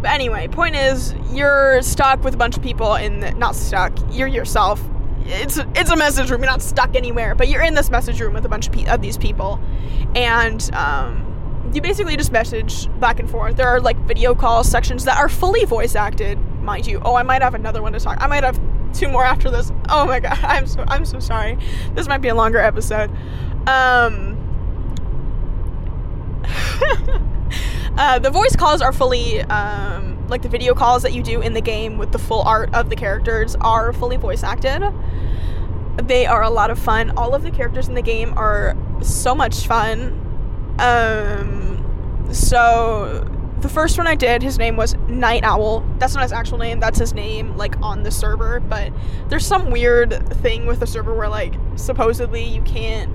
But 0.00 0.12
anyway, 0.12 0.48
point 0.48 0.76
is, 0.76 1.14
you're 1.30 1.82
stuck 1.82 2.24
with 2.24 2.34
a 2.34 2.36
bunch 2.36 2.56
of 2.56 2.62
people 2.62 2.94
in 2.94 3.20
the, 3.20 3.32
not 3.32 3.54
stuck. 3.54 3.92
You're 4.10 4.28
yourself. 4.28 4.82
It's 5.26 5.58
it's 5.76 5.90
a 5.90 5.96
message 5.96 6.30
room. 6.30 6.40
You're 6.40 6.50
not 6.50 6.62
stuck 6.62 6.96
anywhere, 6.96 7.34
but 7.34 7.48
you're 7.48 7.62
in 7.62 7.74
this 7.74 7.90
message 7.90 8.20
room 8.20 8.32
with 8.32 8.44
a 8.46 8.48
bunch 8.48 8.66
of, 8.66 8.72
pe- 8.72 8.86
of 8.86 9.02
these 9.02 9.18
people, 9.18 9.60
and 10.14 10.74
um, 10.74 11.70
you 11.74 11.82
basically 11.82 12.16
just 12.16 12.32
message 12.32 12.88
back 12.98 13.20
and 13.20 13.30
forth. 13.30 13.56
There 13.56 13.68
are 13.68 13.80
like 13.80 13.98
video 14.06 14.34
call 14.34 14.64
sections 14.64 15.04
that 15.04 15.18
are 15.18 15.28
fully 15.28 15.64
voice 15.66 15.94
acted, 15.94 16.38
mind 16.62 16.86
you. 16.86 17.00
Oh, 17.04 17.14
I 17.14 17.22
might 17.22 17.42
have 17.42 17.54
another 17.54 17.82
one 17.82 17.92
to 17.92 18.00
talk. 18.00 18.16
I 18.20 18.26
might 18.26 18.42
have 18.42 18.58
two 18.94 19.08
more 19.08 19.24
after 19.24 19.50
this. 19.50 19.70
Oh 19.88 20.06
my 20.06 20.18
god, 20.20 20.38
I'm 20.42 20.66
so 20.66 20.84
I'm 20.88 21.04
so 21.04 21.20
sorry. 21.20 21.58
This 21.94 22.08
might 22.08 22.22
be 22.22 22.28
a 22.28 22.34
longer 22.34 22.58
episode. 22.58 23.10
Um. 23.68 24.38
Uh, 27.96 28.18
the 28.18 28.30
voice 28.30 28.56
calls 28.56 28.80
are 28.80 28.92
fully, 28.92 29.40
um, 29.42 30.26
like 30.28 30.42
the 30.42 30.48
video 30.48 30.74
calls 30.74 31.02
that 31.02 31.12
you 31.12 31.22
do 31.22 31.40
in 31.40 31.52
the 31.52 31.60
game 31.60 31.98
with 31.98 32.12
the 32.12 32.18
full 32.18 32.42
art 32.42 32.72
of 32.74 32.88
the 32.88 32.96
characters 32.96 33.56
are 33.60 33.92
fully 33.92 34.16
voice 34.16 34.42
acted. 34.42 34.82
They 35.96 36.24
are 36.24 36.42
a 36.42 36.50
lot 36.50 36.70
of 36.70 36.78
fun. 36.78 37.10
All 37.16 37.34
of 37.34 37.42
the 37.42 37.50
characters 37.50 37.88
in 37.88 37.94
the 37.94 38.02
game 38.02 38.32
are 38.38 38.76
so 39.02 39.34
much 39.34 39.66
fun. 39.66 40.16
Um, 40.78 42.28
so 42.32 43.28
the 43.60 43.68
first 43.68 43.98
one 43.98 44.06
I 44.06 44.14
did, 44.14 44.40
his 44.40 44.56
name 44.56 44.76
was 44.76 44.94
Night 45.08 45.44
Owl. 45.44 45.84
That's 45.98 46.14
not 46.14 46.22
his 46.22 46.32
actual 46.32 46.56
name. 46.56 46.80
That's 46.80 46.98
his 46.98 47.12
name, 47.12 47.56
like 47.58 47.78
on 47.82 48.02
the 48.02 48.10
server. 48.10 48.60
But 48.60 48.92
there's 49.28 49.44
some 49.44 49.70
weird 49.70 50.26
thing 50.40 50.64
with 50.64 50.80
the 50.80 50.86
server 50.86 51.14
where, 51.14 51.28
like, 51.28 51.54
supposedly 51.76 52.44
you 52.44 52.62
can't 52.62 53.12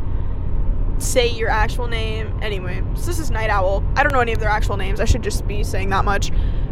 say 1.00 1.28
your 1.28 1.50
actual 1.50 1.88
name. 1.88 2.38
Anyway, 2.42 2.82
so 2.96 3.06
this 3.06 3.20
is 3.20 3.32
Night 3.32 3.50
Owl. 3.50 3.84
I 3.96 4.04
don't 4.04 4.14
know 4.14 4.20
any 4.20 4.34
of 4.34 4.40
their 4.40 4.50
actual 4.50 4.78
names. 4.78 5.00
I 5.00 5.06
should 5.06 5.24
just 5.24 5.48
be 5.48 5.64
saying 5.64 5.90
that 5.90 6.06
much. 6.06 6.32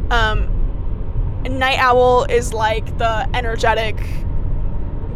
Um, 0.09 0.49
Night 1.43 1.79
Owl 1.79 2.25
is 2.25 2.53
like 2.53 2.97
the 2.97 3.29
energetic 3.33 3.97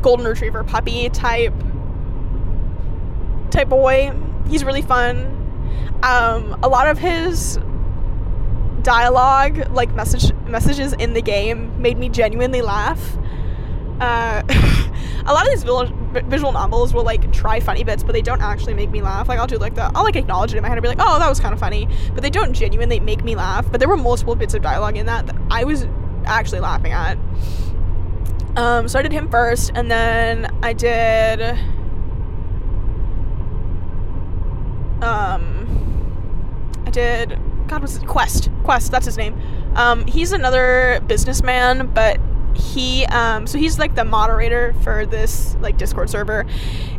golden 0.02 0.26
retriever 0.26 0.64
puppy 0.64 1.10
type 1.10 1.54
type 3.50 3.70
boy. 3.70 4.12
He's 4.48 4.64
really 4.64 4.82
fun. 4.82 5.34
Um, 6.04 6.60
a 6.62 6.68
lot 6.68 6.88
of 6.88 6.98
his 6.98 7.60
dialogue, 8.84 9.70
like 9.72 9.94
message 9.94 10.34
messages 10.46 10.94
in 10.94 11.14
the 11.14 11.22
game, 11.22 11.82
made 11.82 11.98
me 11.98 12.10
genuinely 12.10 12.62
laugh. 12.62 13.18
Uh, 14.00 14.44
a 15.26 15.34
lot 15.34 15.46
of 15.46 15.52
these 15.52 15.64
visual, 15.64 15.88
visual 16.26 16.52
novels 16.52 16.94
will 16.94 17.04
like 17.04 17.32
try 17.32 17.60
funny 17.60 17.84
bits, 17.84 18.04
but 18.04 18.14
they 18.14 18.22
don't 18.22 18.42
actually 18.42 18.74
make 18.74 18.90
me 18.90 19.02
laugh. 19.02 19.28
Like 19.28 19.40
I'll 19.40 19.48
do 19.48 19.58
like 19.58 19.76
the 19.76 19.92
I'll 19.96 20.04
like 20.04 20.16
acknowledge 20.16 20.54
it 20.54 20.58
in 20.58 20.64
my 20.64 20.70
head 20.70 20.78
and 20.78 20.84
be 20.84 20.90
like, 20.90 21.00
oh, 21.02 21.20
that 21.20 21.30
was 21.30 21.40
kind 21.40 21.54
of 21.54 21.60
funny, 21.60 21.88
but 22.14 22.22
they 22.22 22.30
don't 22.30 22.54
genuinely 22.54 23.00
make 23.00 23.24
me 23.24 23.36
laugh. 23.36 23.70
But 23.72 23.80
there 23.80 23.90
were 23.90 23.98
multiple 23.98 24.36
bits 24.36 24.54
of 24.54 24.62
dialogue 24.62 24.98
in 24.98 25.06
that 25.06 25.28
that 25.28 25.36
I 25.50 25.64
was 25.64 25.88
actually 26.26 26.60
laughing 26.60 26.92
at. 26.92 27.18
Um, 28.56 28.88
so 28.88 28.98
I 28.98 29.02
did 29.04 29.12
him 29.12 29.30
first, 29.30 29.72
and 29.76 29.90
then 29.92 30.48
I 30.64 30.74
did. 30.74 31.42
Um, 35.02 36.84
I 36.86 36.90
did. 36.90 37.40
God, 37.68 37.82
was 37.82 37.98
it 37.98 38.08
Quest? 38.08 38.50
Quest. 38.64 38.92
That's 38.92 39.06
his 39.06 39.18
name. 39.18 39.40
Um, 39.76 40.08
he's 40.08 40.32
another 40.32 41.02
businessman, 41.06 41.88
but 41.94 42.20
he 42.58 43.06
um 43.08 43.48
so 43.48 43.58
he's 43.58 43.80
like 43.80 43.96
the 43.96 44.04
moderator 44.04 44.74
for 44.82 45.06
this 45.06 45.56
like 45.62 45.78
discord 45.78 46.10
server 46.10 46.46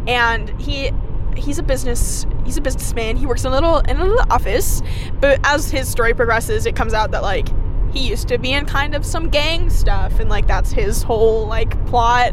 and 0.06 0.48
he 0.60 0.90
he's 1.36 1.58
a 1.58 1.62
business 1.62 2.26
he's 2.44 2.56
a 2.56 2.60
businessman. 2.60 3.16
He 3.16 3.26
works 3.26 3.44
in 3.44 3.52
a 3.52 3.54
little 3.54 3.78
in 3.80 3.96
a 3.98 4.04
little 4.04 4.24
office 4.30 4.82
but 5.20 5.40
as 5.44 5.70
his 5.70 5.88
story 5.88 6.14
progresses 6.14 6.66
it 6.66 6.74
comes 6.74 6.94
out 6.94 7.10
that 7.12 7.22
like 7.22 7.48
he 7.92 8.08
used 8.08 8.28
to 8.28 8.38
be 8.38 8.52
in 8.52 8.66
kind 8.66 8.94
of 8.94 9.04
some 9.04 9.28
gang 9.30 9.70
stuff 9.70 10.20
and 10.20 10.28
like 10.28 10.46
that's 10.46 10.70
his 10.70 11.02
whole 11.02 11.46
like 11.46 11.86
plot. 11.86 12.32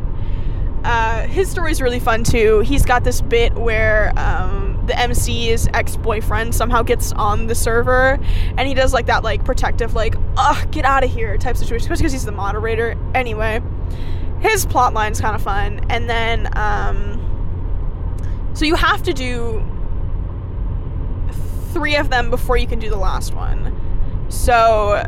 Uh, 0.84 1.26
his 1.28 1.50
story 1.50 1.72
is 1.72 1.82
really 1.82 2.00
fun 2.00 2.24
too. 2.24 2.60
He's 2.60 2.86
got 2.86 3.04
this 3.04 3.22
bit 3.22 3.54
where 3.56 4.14
um, 4.18 4.75
the 4.88 4.94
mc's 4.94 5.68
ex-boyfriend 5.74 6.54
somehow 6.54 6.82
gets 6.82 7.12
on 7.14 7.48
the 7.48 7.56
server 7.56 8.20
and 8.58 8.68
he 8.68 8.74
does 8.74 8.94
like 8.94 9.06
that 9.06 9.24
like 9.24 9.44
protective 9.44 9.94
like 9.94 10.16
ugh 10.38 10.72
get 10.72 10.86
out 10.86 11.04
of 11.04 11.12
here 11.12 11.38
type 11.38 11.58
situation 11.58 11.86
especially 11.86 12.04
because 12.04 12.14
he's 12.14 12.26
the 12.26 12.32
moderator 12.32 12.96
anyway 13.14 13.62
his 14.40 14.66
plot 14.66 14.94
line's 14.94 15.20
kind 15.20 15.36
of 15.36 15.42
fun 15.42 15.80
and 15.90 16.10
then 16.10 16.48
um, 16.58 17.22
so 18.54 18.66
you 18.66 18.76
have 18.76 19.02
to 19.04 19.14
do 19.14 19.66
three 21.72 21.96
of 21.96 22.10
them 22.10 22.30
before 22.30 22.58
you 22.58 22.68
can 22.68 22.80
do 22.80 22.90
the 22.90 22.98
last 22.98 23.34
one 23.34 23.76
so 24.30 25.04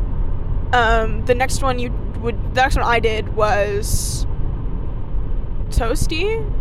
um, 0.72 1.24
the 1.24 1.34
next 1.34 1.62
one 1.62 1.78
you 1.78 1.90
would 2.20 2.36
the 2.54 2.60
next 2.62 2.76
one 2.76 2.84
I 2.84 3.00
did 3.00 3.34
was 3.34 4.26
Toasty. 5.70 6.57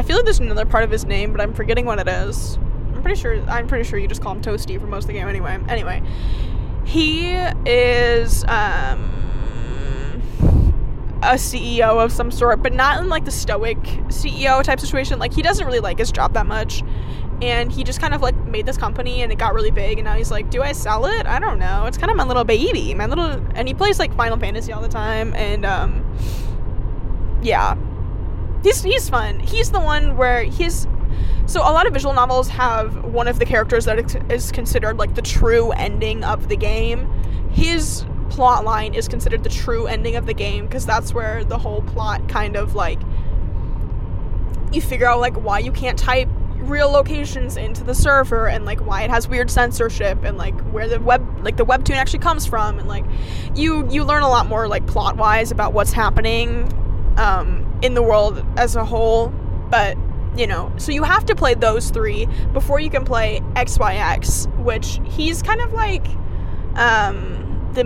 I 0.00 0.02
feel 0.02 0.16
like 0.16 0.24
there's 0.24 0.38
another 0.38 0.64
part 0.64 0.82
of 0.82 0.90
his 0.90 1.04
name, 1.04 1.30
but 1.30 1.42
I'm 1.42 1.52
forgetting 1.52 1.84
what 1.84 1.98
it 1.98 2.08
is. 2.08 2.56
I'm 2.94 3.02
pretty 3.02 3.20
sure 3.20 3.38
I'm 3.50 3.68
pretty 3.68 3.84
sure 3.84 3.98
you 3.98 4.08
just 4.08 4.22
call 4.22 4.32
him 4.32 4.40
Toasty 4.40 4.80
for 4.80 4.86
most 4.86 5.04
of 5.04 5.08
the 5.08 5.12
game 5.12 5.28
anyway. 5.28 5.58
Anyway, 5.68 6.02
he 6.86 7.32
is 7.66 8.42
um 8.44 9.10
a 11.22 11.34
CEO 11.34 12.02
of 12.02 12.12
some 12.12 12.30
sort, 12.30 12.62
but 12.62 12.72
not 12.72 13.02
in 13.02 13.10
like 13.10 13.26
the 13.26 13.30
stoic 13.30 13.76
CEO 14.08 14.62
type 14.62 14.80
situation. 14.80 15.18
Like 15.18 15.34
he 15.34 15.42
doesn't 15.42 15.66
really 15.66 15.80
like 15.80 15.98
his 15.98 16.10
job 16.10 16.32
that 16.32 16.46
much. 16.46 16.82
And 17.42 17.70
he 17.70 17.84
just 17.84 18.00
kind 18.00 18.14
of 18.14 18.22
like 18.22 18.36
made 18.46 18.64
this 18.64 18.78
company 18.78 19.22
and 19.22 19.30
it 19.30 19.36
got 19.36 19.52
really 19.52 19.70
big 19.70 19.98
and 19.98 20.06
now 20.06 20.14
he's 20.14 20.30
like, 20.30 20.48
Do 20.48 20.62
I 20.62 20.72
sell 20.72 21.04
it? 21.04 21.26
I 21.26 21.38
don't 21.38 21.58
know. 21.58 21.84
It's 21.84 21.98
kind 21.98 22.10
of 22.10 22.16
my 22.16 22.24
little 22.24 22.44
baby. 22.44 22.94
My 22.94 23.04
little 23.04 23.32
and 23.54 23.68
he 23.68 23.74
plays 23.74 23.98
like 23.98 24.16
Final 24.16 24.38
Fantasy 24.38 24.72
all 24.72 24.80
the 24.80 24.88
time 24.88 25.34
and 25.34 25.66
um 25.66 26.06
yeah. 27.42 27.76
He's 28.62 28.82
he's 28.82 29.08
fun. 29.08 29.40
He's 29.40 29.70
the 29.70 29.80
one 29.80 30.16
where 30.16 30.42
he's 30.42 30.86
so 31.46 31.60
a 31.60 31.72
lot 31.72 31.86
of 31.86 31.92
visual 31.92 32.14
novels 32.14 32.48
have 32.48 33.04
one 33.04 33.26
of 33.26 33.38
the 33.38 33.46
characters 33.46 33.84
that 33.86 34.30
is 34.30 34.52
considered 34.52 34.98
like 34.98 35.14
the 35.14 35.22
true 35.22 35.72
ending 35.72 36.24
of 36.24 36.48
the 36.48 36.56
game. 36.56 37.10
His 37.50 38.04
plot 38.30 38.64
line 38.64 38.94
is 38.94 39.08
considered 39.08 39.42
the 39.42 39.50
true 39.50 39.86
ending 39.86 40.16
of 40.16 40.26
the 40.26 40.34
game 40.34 40.66
because 40.66 40.86
that's 40.86 41.12
where 41.12 41.44
the 41.44 41.58
whole 41.58 41.82
plot 41.82 42.28
kind 42.28 42.56
of 42.56 42.74
like 42.74 43.00
you 44.72 44.80
figure 44.80 45.06
out 45.06 45.18
like 45.18 45.34
why 45.34 45.58
you 45.58 45.72
can't 45.72 45.98
type 45.98 46.28
real 46.58 46.90
locations 46.90 47.56
into 47.56 47.82
the 47.82 47.94
server 47.94 48.46
and 48.46 48.64
like 48.64 48.78
why 48.80 49.02
it 49.02 49.10
has 49.10 49.26
weird 49.26 49.50
censorship 49.50 50.22
and 50.22 50.36
like 50.36 50.58
where 50.70 50.88
the 50.88 51.00
web 51.00 51.26
like 51.42 51.56
the 51.56 51.64
webtoon 51.66 51.96
actually 51.96 52.18
comes 52.18 52.46
from 52.46 52.78
and 52.78 52.86
like 52.86 53.04
you 53.56 53.88
you 53.90 54.04
learn 54.04 54.22
a 54.22 54.28
lot 54.28 54.46
more 54.46 54.68
like 54.68 54.86
plot 54.86 55.16
wise 55.16 55.50
about 55.50 55.72
what's 55.72 55.92
happening 55.92 56.70
um, 57.16 57.59
in 57.82 57.94
the 57.94 58.02
world 58.02 58.44
as 58.56 58.76
a 58.76 58.84
whole 58.84 59.28
but 59.70 59.96
you 60.36 60.46
know 60.46 60.72
so 60.76 60.92
you 60.92 61.02
have 61.02 61.24
to 61.26 61.34
play 61.34 61.54
those 61.54 61.90
three 61.90 62.26
before 62.52 62.78
you 62.80 62.90
can 62.90 63.04
play 63.04 63.40
xyx 63.54 64.46
which 64.58 65.00
he's 65.04 65.42
kind 65.42 65.60
of 65.60 65.72
like 65.72 66.06
um 66.76 67.70
the 67.74 67.84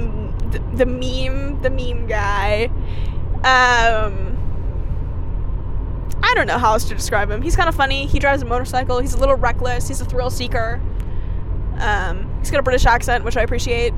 the, 0.51 0.59
the 0.77 0.87
meme 0.87 1.61
the 1.63 1.71
meme 1.71 2.07
guy 2.07 2.67
um 3.45 4.35
I 6.23 6.33
don't 6.35 6.47
know 6.47 6.59
how 6.59 6.73
else 6.73 6.85
to 6.89 6.95
describe 6.95 7.31
him. 7.31 7.43
He's 7.43 7.55
kind 7.55 7.69
of 7.69 7.75
funny. 7.75 8.07
He 8.07 8.19
drives 8.19 8.41
a 8.41 8.47
motorcycle. 8.47 8.99
He's 8.99 9.13
a 9.13 9.19
little 9.19 9.35
reckless. 9.37 9.89
He's 9.89 10.01
a 10.01 10.07
thrill 10.07 10.31
seeker. 10.31 10.81
Um, 11.79 12.35
he's 12.39 12.51
got 12.51 12.61
a 12.61 12.63
British 12.63 12.87
accent, 12.87 13.25
which 13.25 13.37
I 13.37 13.43
appreciate. 13.43 13.93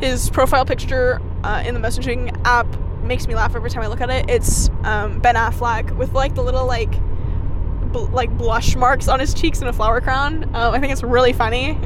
His 0.00 0.28
profile 0.28 0.64
picture 0.64 1.20
uh, 1.44 1.62
in 1.64 1.72
the 1.72 1.80
messaging 1.80 2.36
app 2.44 2.66
makes 3.06 3.26
me 3.26 3.34
laugh 3.34 3.54
every 3.54 3.70
time 3.70 3.82
I 3.82 3.86
look 3.86 4.00
at 4.00 4.10
it. 4.10 4.28
It's 4.28 4.68
um, 4.84 5.18
Ben 5.20 5.34
Affleck 5.34 5.96
with 5.96 6.12
like 6.12 6.34
the 6.34 6.42
little 6.42 6.66
like 6.66 6.92
bl- 7.92 8.06
like 8.06 8.36
blush 8.36 8.76
marks 8.76 9.08
on 9.08 9.20
his 9.20 9.34
cheeks 9.34 9.60
and 9.60 9.68
a 9.68 9.72
flower 9.72 10.00
crown. 10.00 10.44
Um, 10.54 10.74
I 10.74 10.80
think 10.80 10.92
it's 10.92 11.02
really 11.02 11.32
funny. 11.32 11.78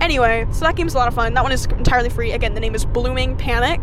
Anyway, 0.00 0.46
so 0.52 0.60
that 0.60 0.76
game's 0.76 0.94
a 0.94 0.98
lot 0.98 1.08
of 1.08 1.14
fun. 1.14 1.34
That 1.34 1.42
one 1.42 1.52
is 1.52 1.64
entirely 1.66 2.10
free. 2.10 2.32
Again, 2.32 2.54
the 2.54 2.60
name 2.60 2.74
is 2.74 2.84
Blooming 2.84 3.36
Panic 3.36 3.80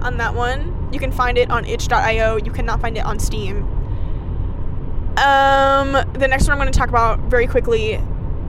on 0.00 0.18
that 0.18 0.34
one. 0.34 0.88
You 0.92 1.00
can 1.00 1.10
find 1.10 1.36
it 1.36 1.50
on 1.50 1.64
itch.io. 1.64 2.36
You 2.36 2.52
cannot 2.52 2.80
find 2.80 2.96
it 2.96 3.04
on 3.04 3.18
Steam. 3.18 3.64
Um, 5.16 5.92
the 6.12 6.26
next 6.28 6.44
one 6.44 6.52
I'm 6.52 6.58
going 6.58 6.70
to 6.70 6.78
talk 6.78 6.90
about 6.90 7.18
very 7.20 7.46
quickly. 7.46 8.00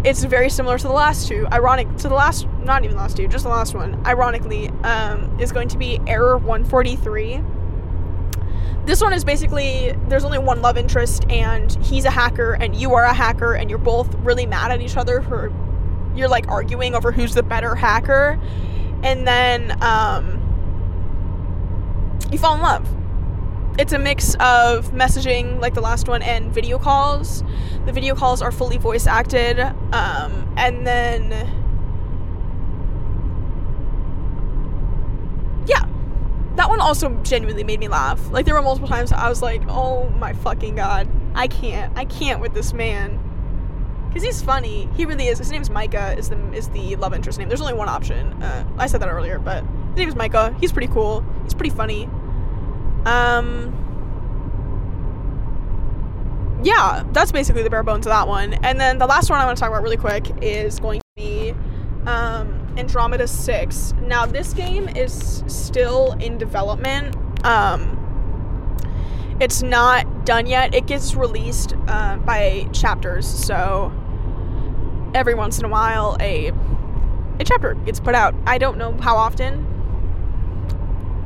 It's 0.04 0.24
very 0.24 0.50
similar 0.50 0.78
to 0.78 0.88
the 0.88 0.94
last 0.94 1.28
two. 1.28 1.48
Ironic 1.52 1.98
to 1.98 2.08
the 2.08 2.14
last, 2.14 2.48
not 2.64 2.84
even 2.84 2.96
the 2.96 3.02
last 3.02 3.18
two, 3.18 3.28
just 3.28 3.44
the 3.44 3.50
last 3.50 3.74
one. 3.74 4.02
Ironically, 4.06 4.70
um, 4.84 5.40
is 5.40 5.52
going 5.52 5.68
to 5.70 5.78
be 5.78 6.00
Error 6.06 6.38
143. 6.38 7.42
This 8.86 9.02
one 9.02 9.12
is 9.12 9.26
basically 9.26 9.94
there's 10.08 10.24
only 10.24 10.38
one 10.38 10.62
love 10.62 10.78
interest, 10.78 11.26
and 11.30 11.74
he's 11.84 12.06
a 12.06 12.12
hacker, 12.12 12.54
and 12.54 12.76
you 12.76 12.94
are 12.94 13.04
a 13.04 13.14
hacker, 13.14 13.54
and 13.54 13.70
you're 13.70 13.80
both 13.80 14.14
really 14.20 14.46
mad 14.46 14.72
at 14.72 14.82
each 14.82 14.96
other 14.96 15.22
for 15.22 15.52
you're 16.16 16.30
like 16.30 16.48
arguing 16.48 16.96
over 16.96 17.12
who's 17.12 17.34
the 17.34 17.44
better 17.44 17.76
hacker, 17.76 18.40
and 19.04 19.28
then 19.28 19.82
um, 19.84 20.42
you 22.32 22.38
fall 22.38 22.56
in 22.56 22.62
love. 22.62 22.97
It's 23.78 23.94
a 23.94 24.00
mix 24.00 24.34
of 24.40 24.92
messaging, 24.92 25.62
like 25.62 25.76
the 25.76 25.82
last 25.82 26.08
one, 26.08 26.24
and 26.24 26.52
video 26.52 26.80
calls. 26.80 27.44
The 27.86 27.92
video 27.92 28.16
calls 28.16 28.42
are 28.42 28.52
fully 28.52 28.78
voice 28.78 29.06
acted, 29.06 29.60
um, 29.60 30.52
and 30.58 30.86
then 30.86 31.30
yeah, 35.68 35.86
that 36.56 36.70
one 36.70 36.80
also 36.82 37.10
genuinely 37.22 37.64
made 37.64 37.80
me 37.80 37.88
laugh. 37.88 38.32
Like 38.32 38.46
there 38.46 38.56
were 38.56 38.64
multiple 38.64 38.90
times 38.90 39.12
I 39.12 39.30
was 39.30 39.44
like, 39.44 39.62
"Oh 39.68 40.10
my 40.10 40.34
fucking 40.34 40.74
god, 40.74 41.08
I 41.36 41.48
can't, 41.48 41.96
I 41.96 42.06
can't 42.06 42.42
with 42.42 42.56
this 42.56 42.74
man." 42.74 43.24
Cause 44.12 44.24
he's 44.24 44.42
funny. 44.42 44.90
He 44.96 45.06
really 45.06 45.28
is. 45.28 45.38
His 45.38 45.52
name's 45.52 45.70
Micah. 45.70 46.18
Is 46.18 46.30
the 46.30 46.52
is 46.52 46.70
the 46.70 46.96
love 46.96 47.14
interest 47.14 47.38
name? 47.38 47.48
There's 47.48 47.62
only 47.62 47.76
one 47.76 47.90
option. 47.90 48.42
Uh, 48.42 48.68
I 48.80 48.88
said 48.88 49.02
that 49.02 49.10
earlier, 49.10 49.38
but 49.38 49.64
his 49.92 49.98
name's 49.98 50.16
Micah. 50.16 50.56
He's 50.60 50.72
pretty 50.72 50.92
cool. 50.92 51.24
He's 51.44 51.54
pretty 51.54 51.70
funny. 51.70 52.10
Um, 53.08 53.74
yeah, 56.62 57.04
that's 57.14 57.32
basically 57.32 57.64
the 57.64 57.70
bare 57.70 57.84
bones 57.84 58.06
of 58.06 58.12
that 58.12 58.28
one. 58.28 58.56
And 58.56 58.80
then 58.80 58.98
the 58.98 59.06
last 59.08 59.30
one 59.30 59.40
I 59.40 59.46
want 59.46 59.58
to 59.58 59.62
talk 59.62 59.70
about 59.70 59.82
really 59.82 59.98
quick 59.98 60.30
is 60.42 60.80
going 60.80 61.00
to 61.00 61.06
be 61.16 61.52
um, 62.06 62.74
Andromeda 62.78 63.28
6. 63.28 63.94
Now, 64.02 64.26
this 64.26 64.54
game 64.54 64.90
is 64.90 65.44
still 65.48 66.14
in 66.20 66.38
development. 66.38 67.16
Um, 67.46 67.94
it's 69.40 69.62
not 69.62 70.26
done 70.26 70.46
yet. 70.46 70.76
It 70.76 70.88
gets 70.88 71.16
released 71.16 71.76
uh, 71.88 72.18
by 72.18 72.68
chapters, 72.74 73.26
so 73.26 73.92
every 75.14 75.36
once 75.36 75.60
in 75.60 75.66
a 75.66 75.70
while, 75.70 76.18
a 76.20 76.52
a 77.40 77.44
chapter 77.44 77.76
gets 77.76 78.00
put 78.00 78.16
out. 78.16 78.34
I 78.48 78.58
don't 78.58 78.80
know 78.80 78.94
how 78.98 79.16
often. 79.16 79.77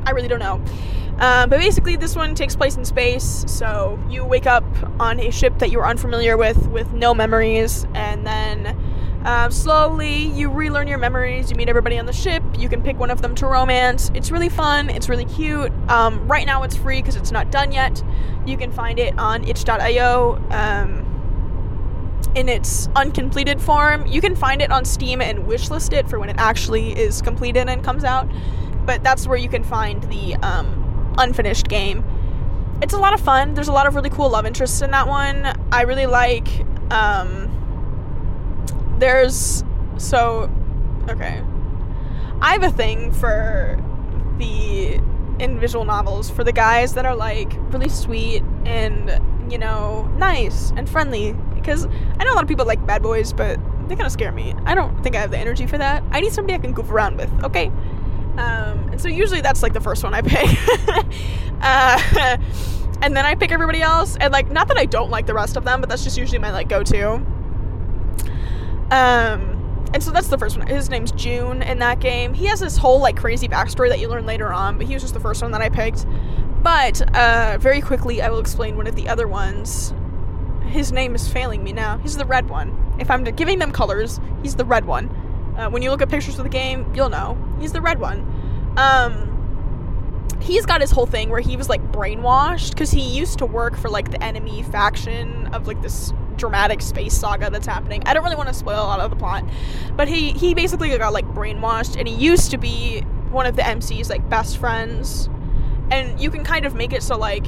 I 0.04 0.10
really 0.10 0.28
don't 0.28 0.40
know. 0.40 0.62
Um, 1.18 1.50
but 1.50 1.58
basically, 1.60 1.96
this 1.96 2.16
one 2.16 2.34
takes 2.34 2.56
place 2.56 2.76
in 2.76 2.84
space. 2.84 3.44
So 3.46 3.98
you 4.08 4.24
wake 4.24 4.46
up 4.46 4.64
on 4.98 5.20
a 5.20 5.30
ship 5.30 5.58
that 5.58 5.70
you're 5.70 5.86
unfamiliar 5.86 6.36
with, 6.36 6.66
with 6.68 6.92
no 6.92 7.14
memories, 7.14 7.86
and 7.94 8.26
then 8.26 8.76
um, 9.24 9.52
slowly 9.52 10.26
you 10.28 10.50
relearn 10.50 10.88
your 10.88 10.98
memories. 10.98 11.50
You 11.50 11.56
meet 11.56 11.68
everybody 11.68 11.98
on 11.98 12.06
the 12.06 12.12
ship. 12.12 12.42
You 12.58 12.68
can 12.68 12.82
pick 12.82 12.98
one 12.98 13.10
of 13.10 13.22
them 13.22 13.34
to 13.36 13.46
romance. 13.46 14.10
It's 14.14 14.30
really 14.30 14.48
fun. 14.48 14.90
It's 14.90 15.08
really 15.08 15.26
cute. 15.26 15.70
Um, 15.88 16.26
right 16.26 16.46
now, 16.46 16.62
it's 16.64 16.76
free 16.76 17.00
because 17.00 17.16
it's 17.16 17.30
not 17.30 17.52
done 17.52 17.72
yet. 17.72 18.02
You 18.46 18.56
can 18.56 18.72
find 18.72 18.98
it 18.98 19.16
on 19.18 19.44
itch.io. 19.44 20.42
Um, 20.50 21.08
in 22.34 22.48
its 22.48 22.88
uncompleted 22.96 23.60
form. 23.60 24.06
You 24.06 24.22
can 24.22 24.34
find 24.34 24.62
it 24.62 24.70
on 24.70 24.84
Steam 24.86 25.20
and 25.20 25.40
wishlist 25.40 25.92
it 25.92 26.08
for 26.08 26.18
when 26.18 26.30
it 26.30 26.36
actually 26.38 26.98
is 26.98 27.20
completed 27.20 27.68
and 27.68 27.84
comes 27.84 28.04
out. 28.04 28.26
But 28.84 29.02
that's 29.02 29.26
where 29.26 29.38
you 29.38 29.48
can 29.48 29.64
find 29.64 30.02
the 30.04 30.34
um, 30.36 31.14
unfinished 31.18 31.68
game. 31.68 32.04
It's 32.82 32.94
a 32.94 32.98
lot 32.98 33.14
of 33.14 33.20
fun. 33.20 33.54
There's 33.54 33.68
a 33.68 33.72
lot 33.72 33.86
of 33.86 33.94
really 33.94 34.10
cool 34.10 34.30
love 34.30 34.44
interests 34.44 34.82
in 34.82 34.90
that 34.90 35.06
one. 35.06 35.46
I 35.70 35.82
really 35.82 36.06
like 36.06 36.48
um 36.90 37.48
there's 38.98 39.64
so 39.98 40.50
okay. 41.08 41.42
I 42.40 42.52
have 42.52 42.62
a 42.64 42.70
thing 42.70 43.12
for 43.12 43.78
the 44.38 45.00
in 45.38 45.58
visual 45.60 45.84
novels 45.84 46.28
for 46.28 46.44
the 46.44 46.52
guys 46.52 46.94
that 46.94 47.06
are 47.06 47.14
like 47.14 47.52
really 47.72 47.88
sweet 47.88 48.42
and 48.64 49.20
you 49.50 49.58
know 49.58 50.04
nice 50.16 50.72
and 50.76 50.88
friendly 50.88 51.32
because 51.54 51.86
I 52.18 52.24
know 52.24 52.32
a 52.32 52.34
lot 52.34 52.42
of 52.42 52.48
people 52.48 52.66
like 52.66 52.84
bad 52.86 53.02
boys 53.02 53.32
but 53.32 53.58
they 53.88 53.96
kind 53.96 54.06
of 54.06 54.12
scare 54.12 54.32
me. 54.32 54.54
I 54.64 54.74
don't 54.74 55.02
think 55.02 55.16
I 55.16 55.20
have 55.20 55.30
the 55.30 55.38
energy 55.38 55.66
for 55.66 55.78
that. 55.78 56.02
I 56.10 56.20
need 56.20 56.32
somebody 56.32 56.54
I 56.54 56.58
can 56.58 56.72
goof 56.72 56.90
around 56.90 57.16
with, 57.16 57.30
okay? 57.44 57.70
Um, 58.32 58.88
and 58.88 59.00
so 59.00 59.08
usually 59.08 59.40
that's 59.40 59.62
like 59.62 59.72
the 59.72 59.80
first 59.80 60.02
one 60.02 60.14
I 60.14 60.22
pick. 60.22 60.48
uh, 61.60 62.36
and 63.02 63.16
then 63.16 63.26
I 63.26 63.34
pick 63.34 63.52
everybody 63.52 63.82
else. 63.82 64.16
And 64.16 64.32
like, 64.32 64.50
not 64.50 64.68
that 64.68 64.78
I 64.78 64.86
don't 64.86 65.10
like 65.10 65.26
the 65.26 65.34
rest 65.34 65.56
of 65.56 65.64
them, 65.64 65.80
but 65.80 65.90
that's 65.90 66.04
just 66.04 66.16
usually 66.16 66.38
my 66.38 66.50
like 66.50 66.68
go 66.68 66.82
to. 66.82 67.14
Um, 68.90 69.52
and 69.92 70.02
so 70.02 70.10
that's 70.10 70.28
the 70.28 70.38
first 70.38 70.56
one. 70.56 70.66
His 70.66 70.88
name's 70.88 71.12
June 71.12 71.62
in 71.62 71.78
that 71.80 72.00
game. 72.00 72.32
He 72.32 72.46
has 72.46 72.60
this 72.60 72.76
whole 72.76 73.00
like 73.00 73.16
crazy 73.16 73.48
backstory 73.48 73.90
that 73.90 74.00
you 74.00 74.08
learn 74.08 74.24
later 74.24 74.52
on, 74.52 74.78
but 74.78 74.86
he 74.86 74.94
was 74.94 75.02
just 75.02 75.14
the 75.14 75.20
first 75.20 75.42
one 75.42 75.52
that 75.52 75.60
I 75.60 75.68
picked. 75.68 76.06
But 76.62 77.02
uh, 77.14 77.58
very 77.60 77.80
quickly, 77.80 78.22
I 78.22 78.30
will 78.30 78.38
explain 78.38 78.76
one 78.76 78.86
of 78.86 78.94
the 78.94 79.08
other 79.08 79.26
ones. 79.26 79.92
His 80.66 80.92
name 80.92 81.14
is 81.14 81.28
failing 81.28 81.62
me 81.62 81.72
now. 81.72 81.98
He's 81.98 82.16
the 82.16 82.24
red 82.24 82.48
one. 82.48 82.94
If 82.98 83.10
I'm 83.10 83.24
giving 83.24 83.58
them 83.58 83.72
colors, 83.72 84.20
he's 84.42 84.56
the 84.56 84.64
red 84.64 84.86
one. 84.86 85.10
Uh, 85.56 85.68
when 85.68 85.82
you 85.82 85.90
look 85.90 86.02
at 86.02 86.08
pictures 86.08 86.38
of 86.38 86.44
the 86.44 86.50
game, 86.50 86.90
you'll 86.94 87.10
know 87.10 87.36
he's 87.60 87.72
the 87.72 87.80
red 87.80 88.00
one. 88.00 88.20
Um, 88.76 89.28
he's 90.40 90.66
got 90.66 90.80
his 90.80 90.90
whole 90.90 91.06
thing 91.06 91.30
where 91.30 91.40
he 91.40 91.56
was 91.56 91.68
like 91.68 91.82
brainwashed 91.92 92.70
because 92.70 92.90
he 92.90 93.00
used 93.00 93.38
to 93.38 93.46
work 93.46 93.76
for 93.76 93.88
like 93.88 94.10
the 94.10 94.22
enemy 94.22 94.62
faction 94.64 95.46
of 95.48 95.66
like 95.66 95.80
this 95.82 96.12
dramatic 96.36 96.82
space 96.82 97.16
saga 97.16 97.50
that's 97.50 97.66
happening. 97.66 98.02
I 98.06 98.14
don't 98.14 98.24
really 98.24 98.36
want 98.36 98.48
to 98.48 98.54
spoil 98.54 98.82
a 98.82 98.86
lot 98.86 99.00
of 99.00 99.10
the 99.10 99.16
plot, 99.16 99.44
but 99.96 100.08
he 100.08 100.32
he 100.32 100.54
basically 100.54 100.96
got 100.96 101.12
like 101.12 101.26
brainwashed, 101.26 101.96
and 101.98 102.08
he 102.08 102.14
used 102.14 102.50
to 102.50 102.58
be 102.58 103.00
one 103.30 103.46
of 103.46 103.56
the 103.56 103.62
MC's 103.62 104.10
like 104.10 104.28
best 104.28 104.58
friends, 104.58 105.28
and 105.90 106.20
you 106.20 106.30
can 106.30 106.44
kind 106.44 106.66
of 106.66 106.74
make 106.74 106.92
it 106.92 107.02
so 107.02 107.16
like, 107.16 107.46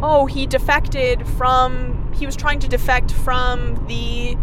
oh, 0.00 0.26
he 0.26 0.46
defected 0.46 1.26
from 1.26 2.12
he 2.12 2.26
was 2.26 2.36
trying 2.36 2.60
to 2.60 2.68
defect 2.68 3.10
from 3.10 3.84
the 3.86 4.36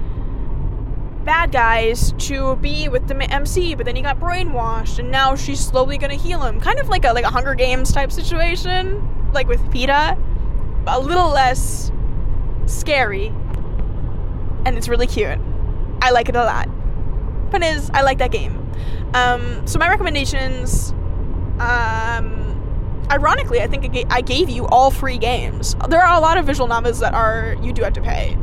bad 1.30 1.52
guys 1.52 2.12
to 2.18 2.56
be 2.56 2.89
with 2.89 3.08
the 3.08 3.15
MC, 3.32 3.76
but 3.76 3.86
then 3.86 3.96
he 3.96 4.02
got 4.02 4.20
brainwashed, 4.20 4.98
and 4.98 5.12
now 5.12 5.36
she's 5.36 5.60
slowly 5.60 5.96
gonna 5.96 6.15
heal 6.15 6.42
him. 6.42 6.60
Kind 6.60 6.80
of 6.80 6.89
like 6.89 7.06
a 7.06 7.13
like 7.13 7.24
a 7.24 7.30
Hunger 7.30 7.54
Games 7.54 7.92
type 7.92 8.12
situation, 8.12 9.30
like 9.32 9.48
with 9.48 9.62
Peeta, 9.65 10.18
a 10.88 11.00
little 11.00 11.30
less 11.30 11.92
scary, 12.65 13.28
and 14.65 14.76
it's 14.76 14.89
really 14.89 15.06
cute. 15.06 15.38
I 16.02 16.10
like 16.10 16.30
it 16.30 16.36
a 16.36 16.44
lot. 16.44 16.68
But 17.52 17.62
is 17.62 17.92
I 17.94 18.02
like 18.02 18.18
that 18.18 18.32
game. 18.32 18.68
Um, 19.13 19.68
so 19.68 19.78
my 19.78 19.88
recommendations. 19.88 20.96
Um, 21.60 23.06
ironically, 23.12 23.62
I 23.62 23.68
think 23.68 24.08
I 24.10 24.22
gave 24.22 24.50
you 24.50 24.65
all 24.65 24.89
free 24.89 25.20
games. 25.20 25.76
There 25.89 26.02
are 26.02 26.18
a 26.18 26.22
lot 26.22 26.39
of 26.39 26.46
visual 26.48 26.68
novels 26.68 26.98
that 27.02 27.13
are 27.13 27.56
you 27.62 27.72
do 27.72 27.84
have 27.84 27.94
to 27.94 28.02
pay. 28.02 28.36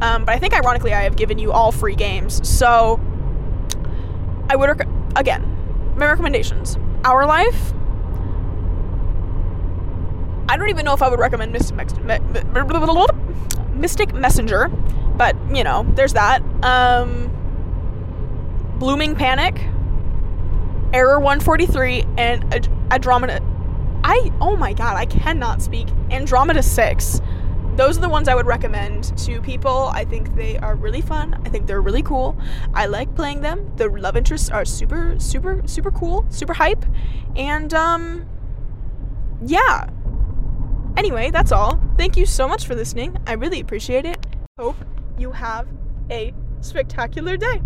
Um, 0.00 0.24
but 0.24 0.34
I 0.34 0.38
think 0.38 0.54
ironically, 0.54 0.92
I 0.92 1.02
have 1.02 1.16
given 1.16 1.38
you 1.38 1.52
all 1.52 1.72
free 1.72 1.94
games. 1.94 2.46
So 2.48 3.00
I 4.50 4.56
would 4.56 4.68
rec- 4.68 4.88
again 5.16 5.94
my 5.96 6.06
recommendations: 6.06 6.78
Our 7.04 7.26
Life. 7.26 7.72
I 10.48 10.56
don't 10.56 10.68
even 10.68 10.84
know 10.84 10.94
if 10.94 11.02
I 11.02 11.08
would 11.08 11.18
recommend 11.18 11.52
Mystic, 11.52 14.14
Messenger, 14.14 14.68
but 15.16 15.36
you 15.52 15.64
know, 15.64 15.84
there's 15.94 16.12
that. 16.12 16.42
Um, 16.62 17.32
Blooming 18.78 19.16
Panic, 19.16 19.58
Error 20.92 21.18
143, 21.18 22.04
and 22.18 22.68
Andromeda. 22.92 23.42
I 24.04 24.30
oh 24.40 24.56
my 24.56 24.72
god, 24.72 24.96
I 24.96 25.06
cannot 25.06 25.62
speak. 25.62 25.88
Andromeda 26.10 26.62
6 26.62 27.20
those 27.76 27.98
are 27.98 28.00
the 28.00 28.08
ones 28.08 28.28
I 28.28 28.34
would 28.34 28.46
recommend 28.46 29.16
to 29.18 29.40
people. 29.40 29.90
I 29.92 30.04
think 30.04 30.34
they 30.34 30.58
are 30.58 30.74
really 30.74 31.00
fun. 31.00 31.40
I 31.44 31.48
think 31.48 31.66
they're 31.66 31.82
really 31.82 32.02
cool. 32.02 32.38
I 32.74 32.86
like 32.86 33.14
playing 33.14 33.42
them. 33.42 33.70
The 33.76 33.88
love 33.88 34.16
interests 34.16 34.50
are 34.50 34.64
super, 34.64 35.18
super, 35.18 35.62
super 35.66 35.90
cool, 35.90 36.26
super 36.30 36.54
hype. 36.54 36.84
And, 37.36 37.72
um, 37.74 38.26
yeah. 39.44 39.88
Anyway, 40.96 41.30
that's 41.30 41.52
all. 41.52 41.80
Thank 41.98 42.16
you 42.16 42.24
so 42.24 42.48
much 42.48 42.66
for 42.66 42.74
listening. 42.74 43.16
I 43.26 43.34
really 43.34 43.60
appreciate 43.60 44.06
it. 44.06 44.26
Hope 44.58 44.76
you 45.18 45.32
have 45.32 45.68
a 46.10 46.32
spectacular 46.60 47.36
day. 47.36 47.60